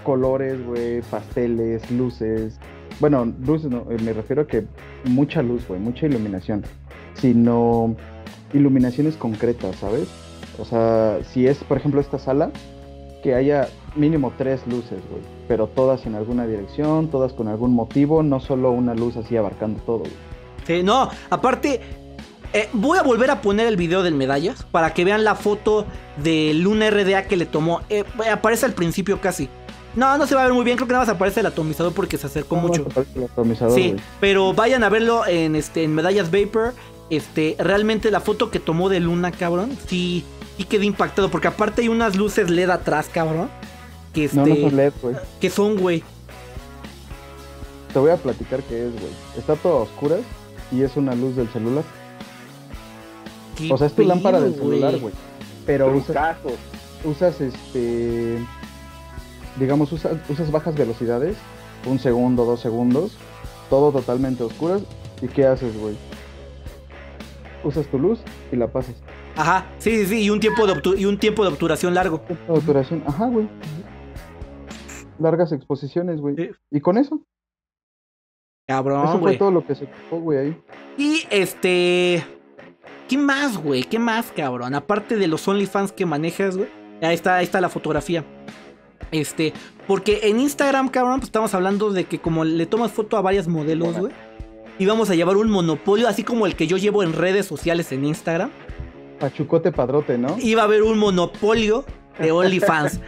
[0.04, 2.58] colores, güey, pasteles, luces.
[3.00, 4.64] Bueno, luces no, eh, me refiero a que
[5.04, 6.62] mucha luz, güey, mucha iluminación.
[7.14, 7.96] Sino
[8.52, 10.08] iluminaciones concretas, ¿sabes?
[10.60, 12.50] O sea, si es, por ejemplo, esta sala,
[13.22, 15.22] que haya mínimo tres luces, güey.
[15.48, 19.80] Pero todas en alguna dirección, todas con algún motivo, no solo una luz así abarcando
[19.82, 20.12] todo, güey.
[20.66, 21.80] Sí, no, aparte,
[22.52, 25.86] eh, voy a volver a poner el video del medallas para que vean la foto
[26.22, 27.80] de Luna RDA que le tomó.
[27.88, 29.48] Eh, aparece al principio casi.
[29.94, 31.92] No, no se va a ver muy bien, creo que nada más aparece el atomizador
[31.92, 32.86] porque se acercó mucho.
[32.88, 36.74] aparece el atomizador, Sí, pero vayan a verlo en este en Medallas Vapor.
[37.10, 40.24] Este, realmente la foto que tomó de Luna, cabrón, sí,
[40.60, 41.30] sí quedé impactado.
[41.30, 43.48] Porque aparte hay unas luces LED atrás, cabrón.
[44.12, 44.36] Que este.
[44.36, 45.16] No, no son LED, güey.
[45.40, 46.02] Que son, güey.
[47.92, 49.12] Te voy a platicar qué es, güey.
[49.36, 50.20] Está todo a oscuras
[50.70, 51.84] y es una luz del celular.
[53.56, 55.14] Qué O sea, es tu lámpara del celular, güey.
[55.66, 56.36] Pero usas,
[57.04, 58.38] usas este.
[59.58, 61.36] Digamos, usas, usas bajas velocidades.
[61.86, 63.12] Un segundo, dos segundos.
[63.70, 64.82] Todo totalmente a oscuras.
[65.22, 65.96] ¿Y qué haces, güey?
[67.64, 68.20] Usas tu luz
[68.52, 68.94] y la pasas.
[69.36, 70.22] Ajá, sí, sí, sí.
[70.24, 72.20] Y un tiempo de, obtu- y un tiempo de obturación largo.
[72.20, 73.02] Tiempo de duración.
[73.06, 73.48] Ajá, güey.
[75.18, 76.34] Largas exposiciones, güey.
[76.36, 76.50] Sí.
[76.70, 77.20] Y con eso.
[78.66, 80.62] Cabrón, eso fue todo lo que se ocupó, güey, ahí.
[80.96, 82.24] Y este.
[83.08, 83.82] ¿Qué más, güey?
[83.82, 84.74] ¿Qué más, cabrón?
[84.74, 86.68] Aparte de los OnlyFans que manejas, güey.
[87.02, 88.24] Ahí está, ahí está la fotografía.
[89.10, 89.52] Este,
[89.88, 93.48] porque en Instagram, cabrón, pues estamos hablando de que como le tomas foto a varios
[93.48, 94.12] modelos, güey.
[94.78, 97.90] Y vamos a llevar un monopolio, así como el que yo llevo en redes sociales
[97.90, 98.50] en Instagram.
[99.20, 100.36] Pachucote padrote, ¿no?
[100.40, 101.84] Iba a haber un monopolio
[102.18, 103.00] de OnlyFans.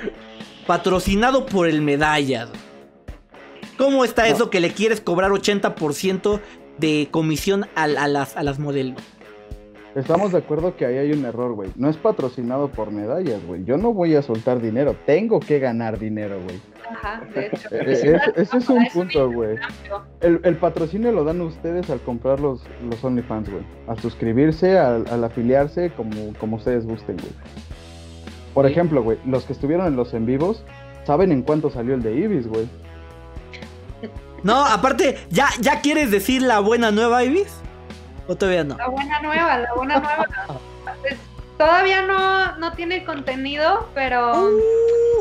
[0.66, 2.50] patrocinado por el Medallas.
[3.76, 6.40] ¿Cómo está eso que le quieres cobrar 80%
[6.78, 9.02] de comisión a, a las, a las modelos?
[9.95, 11.70] Estamos de acuerdo que ahí hay un error, güey.
[11.76, 13.62] No es patrocinado por medallas, güey.
[13.64, 14.97] Yo no voy a soltar dinero.
[15.05, 16.59] Tengo que ganar dinero, güey.
[16.90, 17.68] Ajá, de hecho.
[17.72, 19.57] Eh, eh, es- ese es un punto, güey.
[20.20, 23.62] El, el patrocinio lo dan ustedes al comprar los, los OnlyFans, güey.
[23.86, 27.32] Al suscribirse, al, al afiliarse, como, como ustedes gusten, güey.
[28.55, 28.72] Por Sí.
[28.72, 30.64] ejemplo, güey, los que estuvieron en los en vivos,
[31.05, 32.66] ¿saben en cuánto salió el de Ibis, güey?
[34.43, 37.55] No, aparte, ¿ya, ¿ya quieres decir la buena nueva, Ibis?
[38.28, 38.76] ¿O todavía no?
[38.76, 40.26] La buena nueva, la buena nueva.
[41.00, 41.16] Pues,
[41.58, 44.50] todavía no, no tiene contenido, pero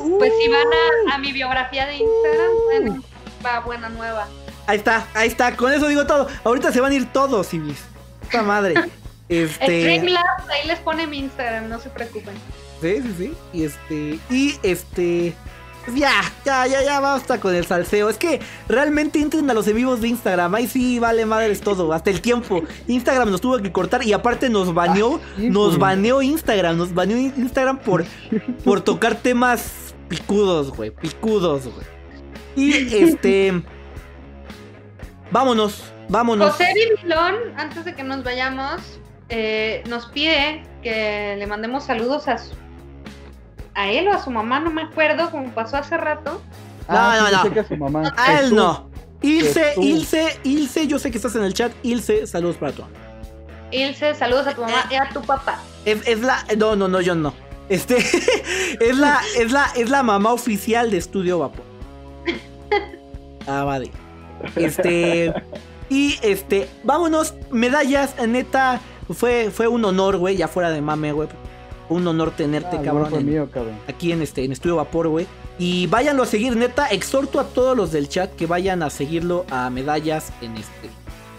[0.03, 0.65] Uh, pues si van
[1.11, 3.03] a, a mi biografía de Instagram, bueno,
[3.45, 4.27] va buena nueva.
[4.65, 6.27] Ahí está, ahí está, con eso digo todo.
[6.43, 7.83] Ahorita se van a ir todos, Ibis.
[8.21, 8.75] Puta madre.
[9.29, 9.79] Este.
[9.83, 12.35] Streamlabs, ahí les pone mi Instagram, no se preocupen.
[12.81, 13.37] Sí, sí, sí.
[13.53, 14.19] Y este.
[14.29, 15.33] Y este.
[15.85, 18.09] Pues ya, ya, ya, ya basta con el salseo.
[18.09, 20.53] Es que realmente entren a los en vivos de Instagram.
[20.55, 21.91] Ahí sí vale madres todo.
[21.93, 22.61] Hasta el tiempo.
[22.87, 25.19] Instagram nos tuvo que cortar y aparte nos baneó.
[25.37, 25.79] sí, nos güey.
[25.79, 26.77] baneó Instagram.
[26.77, 28.05] Nos baneó Instagram por,
[28.63, 30.91] por tocar temas picudos, güey.
[30.91, 31.87] Picudos, güey.
[32.55, 33.61] Y este.
[35.31, 36.51] Vámonos, vámonos.
[36.51, 38.81] José Vilón, antes de que nos vayamos,
[39.29, 42.53] eh, nos pide que le mandemos saludos a su,
[43.75, 46.41] a él o a su mamá, no me acuerdo, como pasó hace rato.
[46.87, 47.43] No, no, yo no.
[47.43, 48.13] sé que a su mamá.
[48.17, 48.89] A él no.
[49.21, 49.85] Ilse, Jesús.
[49.85, 51.71] Ilse, Ilse, yo sé que estás en el chat.
[51.83, 52.93] Ilse, saludos para tu mamá.
[53.71, 55.59] Ilse, saludos a tu mamá y a tu papá.
[55.85, 56.43] Es, es la.
[56.57, 57.33] No, no, no, yo no.
[57.69, 57.97] Este.
[58.79, 59.21] es la.
[59.37, 59.71] Es la.
[59.75, 61.65] Es la mamá oficial de Estudio Vapor.
[63.47, 63.89] Ah, vale.
[64.55, 65.33] Este.
[65.89, 66.69] Y este.
[66.83, 67.33] Vámonos.
[67.49, 68.79] Medallas, neta.
[69.09, 70.37] Fue, fue un honor, güey.
[70.37, 71.27] Ya fuera de mame, güey.
[71.91, 73.13] Un honor tenerte, Ah, cabrón.
[73.13, 73.75] en- mío, cabrón.
[73.87, 75.27] aquí en este en Estudio Vapor, güey.
[75.59, 76.87] Y váyanlo a seguir, neta.
[76.87, 80.89] Exhorto a todos los del chat que vayan a seguirlo a Medallas en este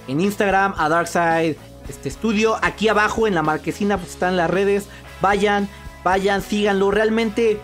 [0.08, 1.56] en Instagram, a Darkside
[1.88, 2.56] este estudio.
[2.62, 4.86] Aquí abajo en la marquesina pues, están las redes.
[5.20, 5.68] Vayan,
[6.04, 6.90] vayan, síganlo.
[6.90, 7.58] Realmente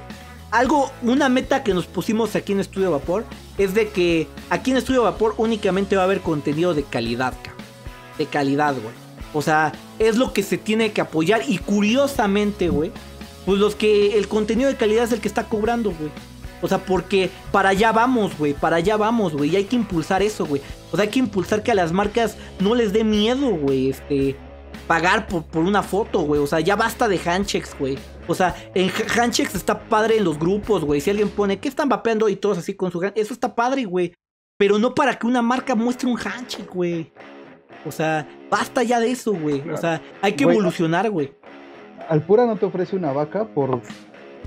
[0.50, 3.24] algo, una meta que nos pusimos aquí en Estudio Vapor
[3.58, 7.64] es de que aquí en Estudio Vapor únicamente va a haber contenido de calidad, cabrón.
[8.16, 8.94] De calidad, güey.
[9.34, 11.42] O sea, es lo que se tiene que apoyar.
[11.46, 12.92] Y curiosamente, güey,
[13.44, 16.10] pues los que el contenido de calidad es el que está cobrando, güey.
[16.60, 18.52] O sea, porque para allá vamos, güey.
[18.54, 19.50] Para allá vamos, güey.
[19.50, 20.60] Y hay que impulsar eso, güey.
[20.90, 23.90] O sea, hay que impulsar que a las marcas no les dé miedo, güey.
[23.90, 24.36] Este.
[24.86, 26.40] Pagar por, por una foto, güey.
[26.40, 27.98] O sea, ya basta de handshakes, güey.
[28.26, 31.00] O sea, en ha- handshakes está padre en los grupos, güey.
[31.00, 32.28] Si alguien pone, ¿qué están vapeando?
[32.28, 34.14] Y todos así con su Eso está padre, güey.
[34.56, 37.12] Pero no para que una marca muestre un handshake, güey.
[37.86, 39.68] O sea, basta ya de eso, güey.
[39.70, 41.32] O sea, hay que evolucionar, güey.
[42.08, 43.80] Alpura no te ofrece una vaca por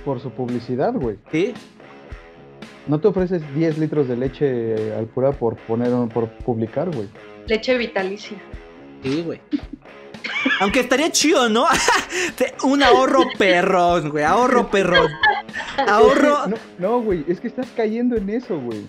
[0.03, 1.17] por su publicidad, güey.
[1.31, 1.53] ¿Sí?
[2.87, 7.07] No te ofreces 10 litros de leche al pura por poner por publicar, güey.
[7.47, 8.37] Leche vitalicia.
[9.03, 9.39] Sí, güey.
[10.59, 11.65] Aunque estaría chido, ¿no?
[12.63, 14.23] Un ahorro perrón, güey.
[14.23, 15.09] Ahorro perrón.
[15.87, 18.85] Ahorro, No, no, güey, es que estás cayendo en eso, güey.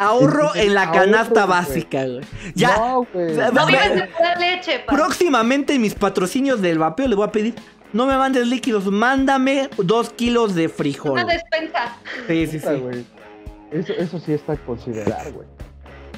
[0.00, 2.20] Ahorro en la canasta básica, güey.
[2.54, 3.36] Ya, No, güey.
[3.52, 4.92] No vives de pura leche, pa.
[4.94, 7.54] próximamente en mis patrocinios del vapeo les voy a pedir.
[7.92, 11.12] No me mandes líquidos, mándame dos kilos de frijol.
[11.12, 11.96] Una despensa.
[12.28, 12.66] Sí, sí, sí.
[12.76, 13.04] güey.
[13.72, 15.46] Eso, eso sí está a considerar, güey.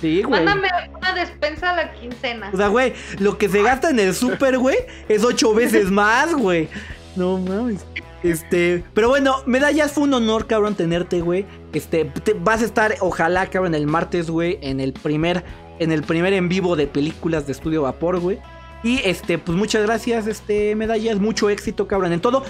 [0.00, 0.44] Sí, güey.
[0.44, 2.50] Mándame una despensa a la quincena.
[2.52, 4.76] O sea, güey, lo que se gasta en el súper, güey,
[5.08, 6.68] es ocho veces más, güey.
[7.16, 7.84] No mames.
[8.22, 11.44] Este, pero bueno, medallas fue un honor, cabrón, tenerte, güey.
[11.72, 15.42] Este, te- vas a estar, ojalá, cabrón, el martes, güey, en el primer,
[15.80, 18.38] en el primer en vivo de películas de Estudio Vapor, güey.
[18.84, 22.44] Y este, pues muchas gracias, este, medallas, mucho éxito, cabrón, en todo.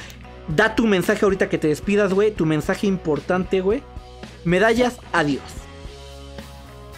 [0.49, 3.83] Da tu mensaje ahorita que te despidas, güey, tu mensaje importante, güey.
[4.45, 5.43] Medallas, adiós.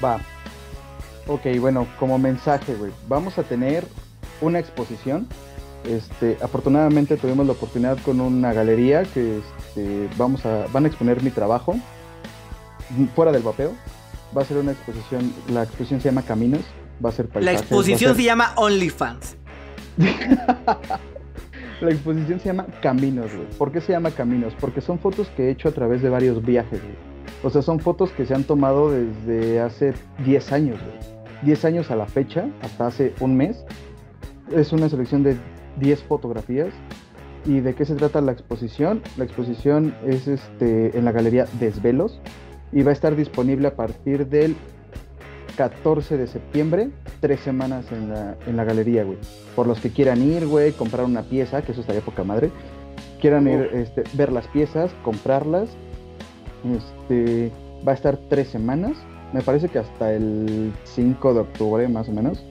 [0.02, 0.18] Va.
[1.26, 2.90] Ok, bueno, como mensaje, güey.
[3.08, 3.84] Vamos a tener
[4.40, 5.28] una exposición.
[5.84, 11.22] Este, afortunadamente tuvimos la oportunidad con una galería que este, vamos a, van a exponer
[11.22, 11.76] mi trabajo
[13.14, 13.72] fuera del vapeo.
[14.36, 16.62] Va a ser una exposición, la exposición se llama Caminos,
[17.04, 19.36] va a ser La paisajes, va a exposición ser- se llama OnlyFans.
[21.80, 23.48] La exposición se llama Caminos, güey.
[23.58, 24.54] ¿Por qué se llama Caminos?
[24.60, 26.94] Porque son fotos que he hecho a través de varios viajes, güey.
[27.42, 29.92] O sea, son fotos que se han tomado desde hace
[30.24, 30.96] 10 años, güey.
[31.42, 33.64] 10 años a la fecha, hasta hace un mes.
[34.54, 35.36] Es una selección de
[35.78, 36.72] 10 fotografías.
[37.46, 39.02] ¿Y de qué se trata la exposición?
[39.16, 42.20] La exposición es este, en la galería Desvelos
[42.72, 44.56] y va a estar disponible a partir del
[45.56, 49.18] 14 de septiembre, tres semanas en la, en la galería, güey.
[49.54, 52.50] Por los que quieran ir, güey, comprar una pieza, que eso estaría poca madre.
[53.20, 55.70] Quieran ir, este, ver las piezas, comprarlas.
[56.64, 57.52] Este,
[57.86, 58.96] va a estar tres semanas.
[59.32, 62.42] Me parece que hasta el 5 de octubre, más o menos.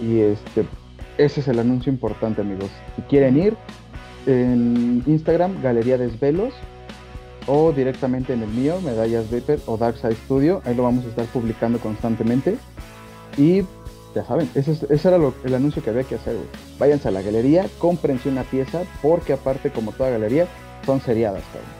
[0.00, 0.64] Y este,
[1.18, 2.70] ese es el anuncio importante, amigos.
[2.96, 3.56] Si quieren ir,
[4.26, 6.52] en Instagram, Galería Desvelos,
[7.46, 10.62] o directamente en el mío, Medallas Vapor o Dark Side Studio.
[10.64, 12.56] Ahí lo vamos a estar publicando constantemente.
[13.36, 13.62] Y
[14.14, 16.34] ya saben, ese, es- ese era lo- el anuncio que había que hacer.
[16.34, 16.46] güey.
[16.78, 20.46] Váyanse a la galería, cómprense una pieza, porque aparte, como toda galería,
[20.86, 21.70] son seriadas, cabrón.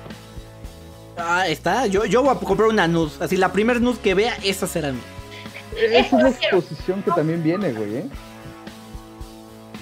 [1.19, 1.87] Ah, está.
[1.87, 3.11] Yo, yo voy a comprar una nud.
[3.21, 5.01] Así, la primer nud que vea, esa será mía.
[5.81, 8.05] Esa es la exposición que también viene, güey, ¿eh?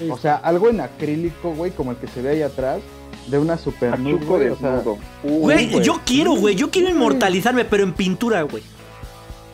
[0.09, 2.81] O sea, algo en acrílico, güey, como el que se ve ahí atrás,
[3.27, 4.99] de una super Pachuco güey, desnudo.
[5.23, 5.85] Güey, güey.
[5.85, 6.55] yo quiero, güey.
[6.55, 8.63] Yo quiero inmortalizarme, pero en pintura, güey.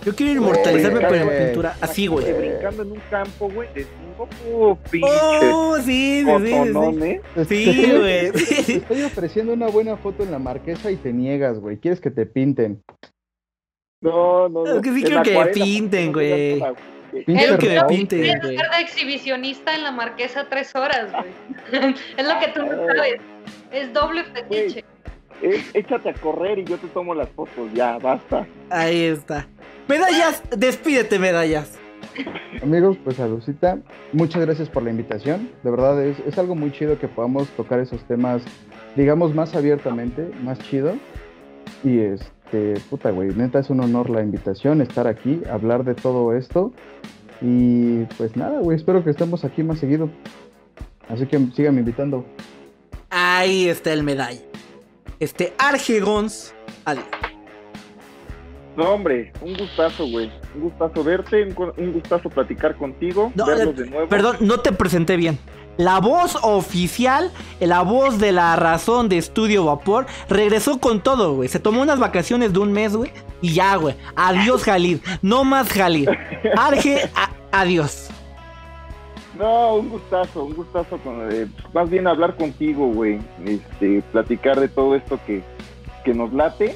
[0.04, 1.44] Yo quiero inmortalizarme, Güey, pero en güey.
[1.46, 1.76] pintura.
[1.80, 2.32] Así, güey.
[2.32, 4.28] Brincando en un campo, güey, desnudo,
[4.70, 5.08] uh, pinche.
[5.52, 7.08] Oh, sí, sí, sí, sí, botonón, sí.
[7.08, 7.20] ¿eh?
[7.34, 8.32] te- Sí, te estoy- güey.
[8.66, 11.78] Te estoy ofreciendo una buena foto en la marquesa y te niegas, güey.
[11.78, 12.84] Quieres que te pinten.
[14.00, 14.76] No, no, no.
[14.76, 16.62] Es que sí En quiero que acuarela, pinten, no güey.
[17.24, 18.52] Pinche Quiero que me güey.
[18.52, 21.94] estar de exhibicionista en la marquesa tres horas, güey.
[22.16, 23.20] es lo que tú no sabes.
[23.72, 24.84] Es doble fetiche.
[25.74, 28.46] Échate a correr y yo te tomo las fotos, ya, basta.
[28.70, 29.46] Ahí está.
[29.86, 31.78] Medallas, despídete, medallas.
[32.62, 33.78] Amigos, pues saludcita.
[34.12, 35.50] Muchas gracias por la invitación.
[35.62, 38.42] De verdad es, es algo muy chido que podamos tocar esos temas,
[38.96, 40.94] digamos, más abiertamente, más chido.
[41.84, 42.35] Y este,
[42.90, 46.72] puta, güey, neta es un honor la invitación, estar aquí, hablar de todo esto.
[47.40, 50.10] Y pues nada, güey, espero que estemos aquí más seguido.
[51.08, 52.24] Así que síganme invitando.
[53.10, 54.40] Ahí está el medalla.
[55.20, 56.54] Este, Argegons.
[56.84, 57.04] Adiós.
[58.76, 60.30] No, hombre, un gustazo, güey.
[60.54, 64.08] Un gustazo verte, un, gu- un gustazo platicar contigo, No, verlos de nuevo.
[64.08, 65.38] Perdón, no te presenté bien.
[65.78, 67.30] La voz oficial,
[67.60, 71.48] la voz de la razón de Estudio Vapor, regresó con todo, güey.
[71.50, 73.10] Se tomó unas vacaciones de un mes, güey.
[73.42, 73.94] Y ya, güey.
[74.14, 74.98] Adiós, Jalid.
[75.22, 76.08] No más Jalid.
[76.56, 77.10] Arge,
[77.52, 78.08] adiós.
[79.38, 80.96] No, un gustazo, un gustazo.
[80.98, 83.18] Con, eh, más bien hablar contigo, güey.
[83.44, 85.42] Este, platicar de todo esto que,
[86.04, 86.74] que nos late.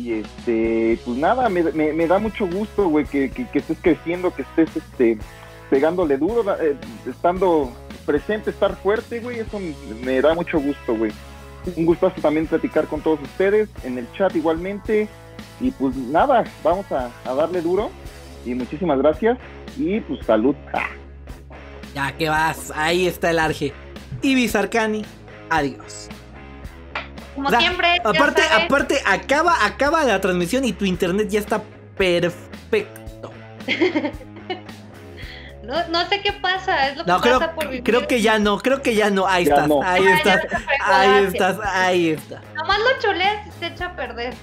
[0.00, 4.42] Y este, pues nada, me, me- da mucho gusto, güey, que, que- estés creciendo, que
[4.42, 5.18] estés este,
[5.68, 6.74] pegándole duro, eh,
[7.06, 7.70] estando
[8.06, 9.40] presente, estar fuerte, güey.
[9.40, 9.60] Eso
[10.02, 11.12] me, da mucho gusto, güey.
[11.76, 15.06] Un gustazo también platicar con todos ustedes, en el chat igualmente.
[15.60, 17.90] Y pues nada, vamos a, darle duro.
[18.46, 19.36] Y muchísimas gracias.
[19.76, 20.54] Y pues salud.
[21.94, 22.72] Ya que vas.
[22.74, 23.74] Ahí está el Arge.
[24.22, 25.04] Ibis Arcani.
[25.50, 26.08] Adiós.
[27.34, 28.00] Como O sea, siempre.
[28.04, 31.62] Aparte, aparte, acaba, acaba la transmisión y tu internet ya está
[31.96, 33.32] perfecto.
[35.62, 37.84] No, no sé qué pasa, es lo que No, creo, pasa por vivir.
[37.84, 39.26] creo que ya no, creo que ya no.
[39.28, 39.82] Ahí Ya estás, no.
[39.84, 40.40] ahí estás,
[40.84, 42.40] ahí estás, ahí está.
[42.56, 44.34] Nomás lo chuleas y se echa a perder.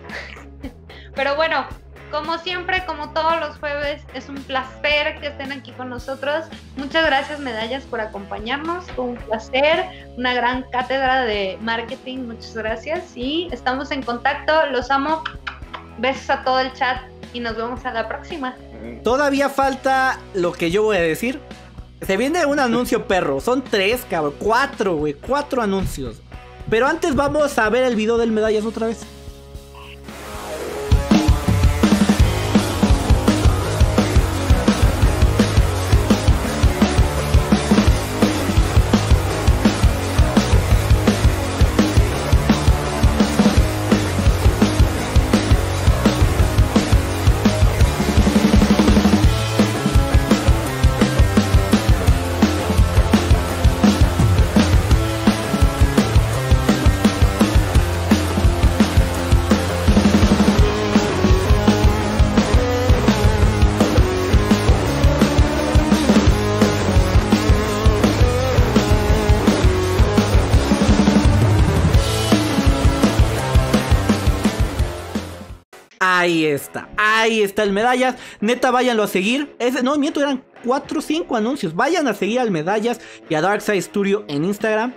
[1.14, 1.66] Pero bueno,
[2.10, 6.46] como siempre, como todos los jueves, es un placer que estén aquí con nosotros.
[6.76, 8.84] Muchas gracias, medallas, por acompañarnos.
[8.92, 12.18] Fue un placer, una gran cátedra de marketing.
[12.18, 13.16] Muchas gracias.
[13.16, 14.66] Y estamos en contacto.
[14.66, 15.22] Los amo.
[15.98, 18.56] Besos a todo el chat y nos vemos a la próxima.
[19.04, 21.40] Todavía falta lo que yo voy a decir.
[22.02, 23.40] Se viene un anuncio perro.
[23.40, 24.34] Son tres, cabrón.
[24.38, 25.14] Cuatro, güey.
[25.14, 26.22] Cuatro anuncios.
[26.70, 29.04] Pero antes vamos a ver el video del medallas otra vez.
[76.20, 78.16] Ahí está, ahí está el medallas.
[78.42, 79.56] Neta, váyanlo a seguir.
[79.58, 81.74] Ese, no, miento, eran 4 o 5 anuncios.
[81.74, 84.92] Vayan a seguir al medallas y a Darkside Studio en Instagram.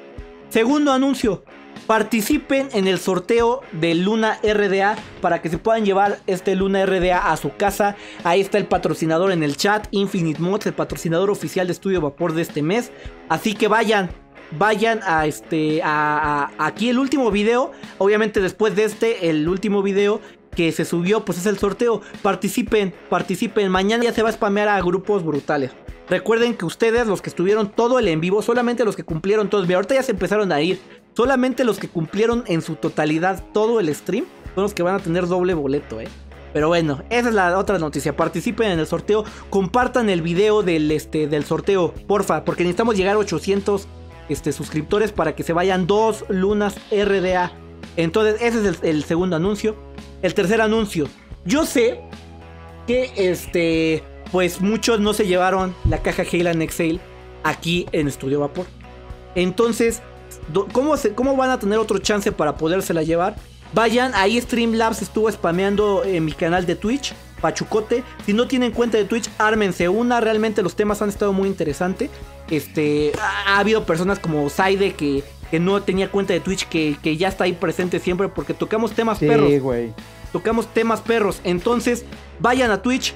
[0.50, 1.46] Segundo anuncio.
[1.88, 7.32] Participen en el sorteo de Luna RDA para que se puedan llevar este Luna RDA
[7.32, 7.96] a su casa.
[8.26, 12.34] Ahí está el patrocinador en el chat, Infinite Mods, el patrocinador oficial de Estudio Vapor
[12.34, 12.92] de este mes.
[13.30, 14.10] Así que vayan,
[14.58, 20.22] vayan a este a, aquí el último video obviamente después de este el último video
[20.56, 24.68] que se subió pues es el sorteo participen participen mañana ya se va a spamear
[24.70, 25.72] a grupos brutales
[26.10, 29.68] recuerden que ustedes los que estuvieron todo el en vivo solamente los que cumplieron todos
[29.68, 30.80] bien, ahorita ya se empezaron a ir
[31.16, 34.26] solamente los que cumplieron en su totalidad todo el stream
[34.56, 36.08] son los que van a tener doble boleto eh
[36.54, 38.16] pero bueno, esa es la otra noticia.
[38.16, 39.26] Participen en el sorteo.
[39.50, 42.46] Compartan el video del, este, del sorteo, porfa.
[42.46, 43.88] Porque necesitamos llegar a 800
[44.30, 47.52] este, suscriptores para que se vayan dos lunas RDA.
[47.98, 49.76] Entonces, ese es el segundo anuncio.
[50.24, 51.08] El tercer anuncio.
[51.46, 52.00] Yo sé
[52.88, 54.04] que este.
[54.32, 57.00] Pues muchos no se llevaron la caja Heyland Exhale
[57.44, 58.66] aquí en Estudio Vapor.
[59.36, 60.02] Entonces,
[60.72, 63.36] ¿cómo, se- ¿cómo van a tener otro chance para podérsela llevar?
[63.74, 68.04] Vayan, ahí Streamlabs estuvo spameando en mi canal de Twitch, Pachucote.
[68.26, 70.20] Si no tienen cuenta de Twitch, ármense una.
[70.20, 72.10] Realmente los temas han estado muy interesantes.
[72.50, 76.98] Este, ha, ha habido personas como Saide que, que no tenía cuenta de Twitch, que,
[77.02, 79.94] que ya está ahí presente siempre porque tocamos temas perros Sí, güey.
[80.34, 81.40] Tocamos temas perros.
[81.46, 82.04] Entonces,
[82.40, 83.16] vayan a Twitch,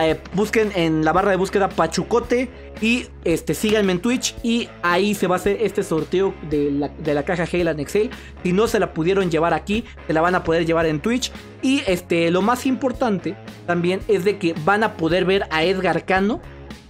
[0.00, 2.48] eh, busquen en la barra de búsqueda Pachucote
[2.80, 6.88] y este, síganme en Twitch y ahí se va a hacer este sorteo de la,
[6.88, 8.10] de la caja Heyland Excel.
[8.44, 11.32] Si no se la pudieron llevar aquí, se la van a poder llevar en Twitch.
[11.62, 13.34] Y este, lo más importante
[13.66, 16.40] también es de que van a poder ver a Edgar Cano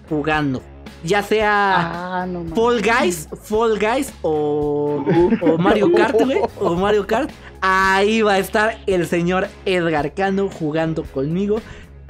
[0.08, 0.60] jugando.
[1.04, 2.22] Ya sea...
[2.22, 2.44] Ah, no.
[2.54, 5.04] Fall Guys, Fall Guys o,
[5.42, 7.30] o Mario Kart, güey, o Mario Kart.
[7.60, 11.60] Ahí va a estar el señor Edgar Cano jugando conmigo.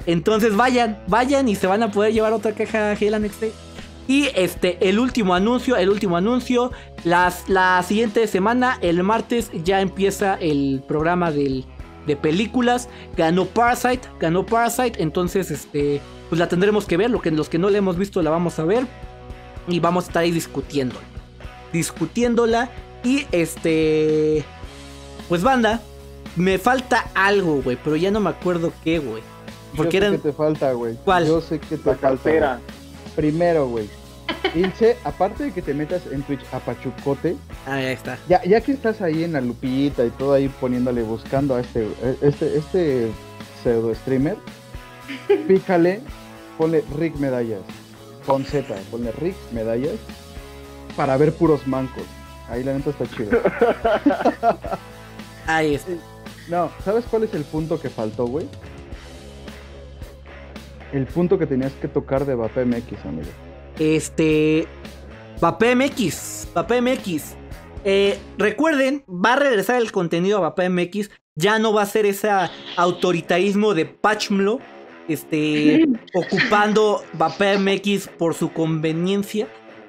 [0.06, 3.44] Entonces vayan, vayan y se van a poder llevar otra caja Heyland XT.
[4.08, 6.72] Y este, el último anuncio, el último anuncio.
[7.04, 11.66] La siguiente semana, el martes, ya empieza el programa del,
[12.06, 12.88] de películas.
[13.16, 15.02] Ganó Parasite, ganó Parasite.
[15.02, 16.00] Entonces, este,
[16.30, 17.10] pues la tendremos que ver.
[17.10, 18.86] Lo que, los que no la hemos visto la vamos a ver.
[19.68, 21.04] Y vamos a estar ahí discutiéndola.
[21.72, 22.70] Discutiéndola.
[23.04, 24.42] Y este.
[25.28, 25.80] Pues banda.
[26.36, 27.76] Me falta algo, güey.
[27.82, 29.22] Pero ya no me acuerdo qué, güey.
[29.76, 30.12] Porque Yo sé eran.
[30.16, 30.96] que te falta, güey.
[31.04, 31.26] ¿Cuál?
[31.26, 32.30] Yo sé que te La falta.
[32.30, 32.40] güey.
[33.16, 33.88] Primero, güey.
[34.54, 37.34] Ilse, aparte de que te metas en Twitch a Pachucote,
[37.66, 38.18] Ah, ahí está.
[38.28, 41.88] ya, ya que estás ahí en la lupita y todo ahí poniéndole, buscando a este,
[42.20, 43.10] este, este
[43.62, 44.36] pseudo streamer,
[45.48, 46.00] pícale,
[46.58, 47.60] ponle Rick Medallas,
[48.26, 49.96] con Z, ponle Rick Medallas,
[50.94, 52.04] para ver puros mancos.
[52.50, 53.30] Ahí la neta está chido.
[55.48, 55.92] Ahí está.
[56.48, 58.46] No, ¿sabes cuál es el punto que faltó, güey?
[60.92, 63.28] El punto que tenías que tocar de Vape MX, amigo.
[63.78, 64.66] Este.
[65.40, 66.48] Vape MX.
[66.54, 67.34] Vape MX.
[67.84, 71.10] Eh, recuerden, va a regresar el contenido a Vape MX.
[71.34, 72.28] Ya no va a ser ese
[72.76, 74.60] autoritarismo de Pachmlo.
[75.08, 75.86] Este.
[76.14, 79.48] ocupando Vape MX por su conveniencia.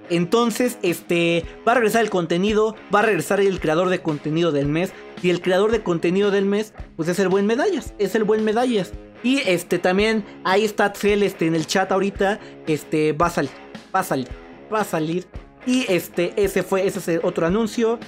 [0.09, 1.45] Entonces, este.
[1.67, 2.75] Va a regresar el contenido.
[2.93, 4.93] Va a regresar el creador de contenido del mes.
[5.21, 7.93] Y el creador de contenido del mes, pues es el buen medallas.
[7.97, 8.91] Es el buen medallas.
[9.23, 12.39] Y este también, ahí está Axel este, en el chat ahorita.
[12.67, 13.51] Este va a salir.
[13.93, 14.27] Va a salir.
[14.73, 15.27] Va a salir.
[15.65, 17.99] Y este, ese fue, ese es otro anuncio.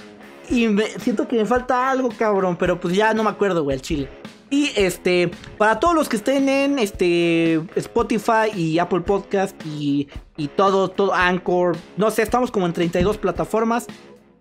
[0.48, 3.76] y me, siento que me falta algo, cabrón, pero pues ya no me acuerdo, güey,
[3.76, 4.08] el chile.
[4.52, 10.48] Y este, para todos los que estén en este Spotify y Apple Podcast y, y
[10.48, 13.86] todo, todo Anchor, no sé, estamos como en 32 plataformas.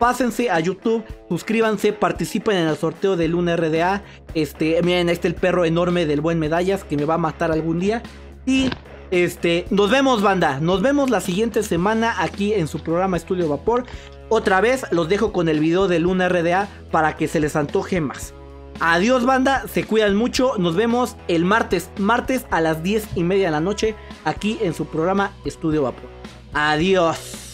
[0.01, 4.01] Pásense a YouTube, suscríbanse, participen en el sorteo del Luna RDA.
[4.33, 7.79] Este, miren, este el perro enorme del buen Medallas que me va a matar algún
[7.79, 8.01] día.
[8.47, 8.71] Y
[9.11, 10.59] este, nos vemos, banda.
[10.59, 13.83] Nos vemos la siguiente semana aquí en su programa Estudio Vapor.
[14.29, 18.01] Otra vez los dejo con el video de Luna RDA para que se les antoje
[18.01, 18.33] más.
[18.79, 23.45] Adiós banda, se cuidan mucho, nos vemos el martes, martes a las 10 y media
[23.45, 23.93] de la noche
[24.25, 26.09] aquí en su programa Estudio Vapor.
[26.53, 27.50] Adiós.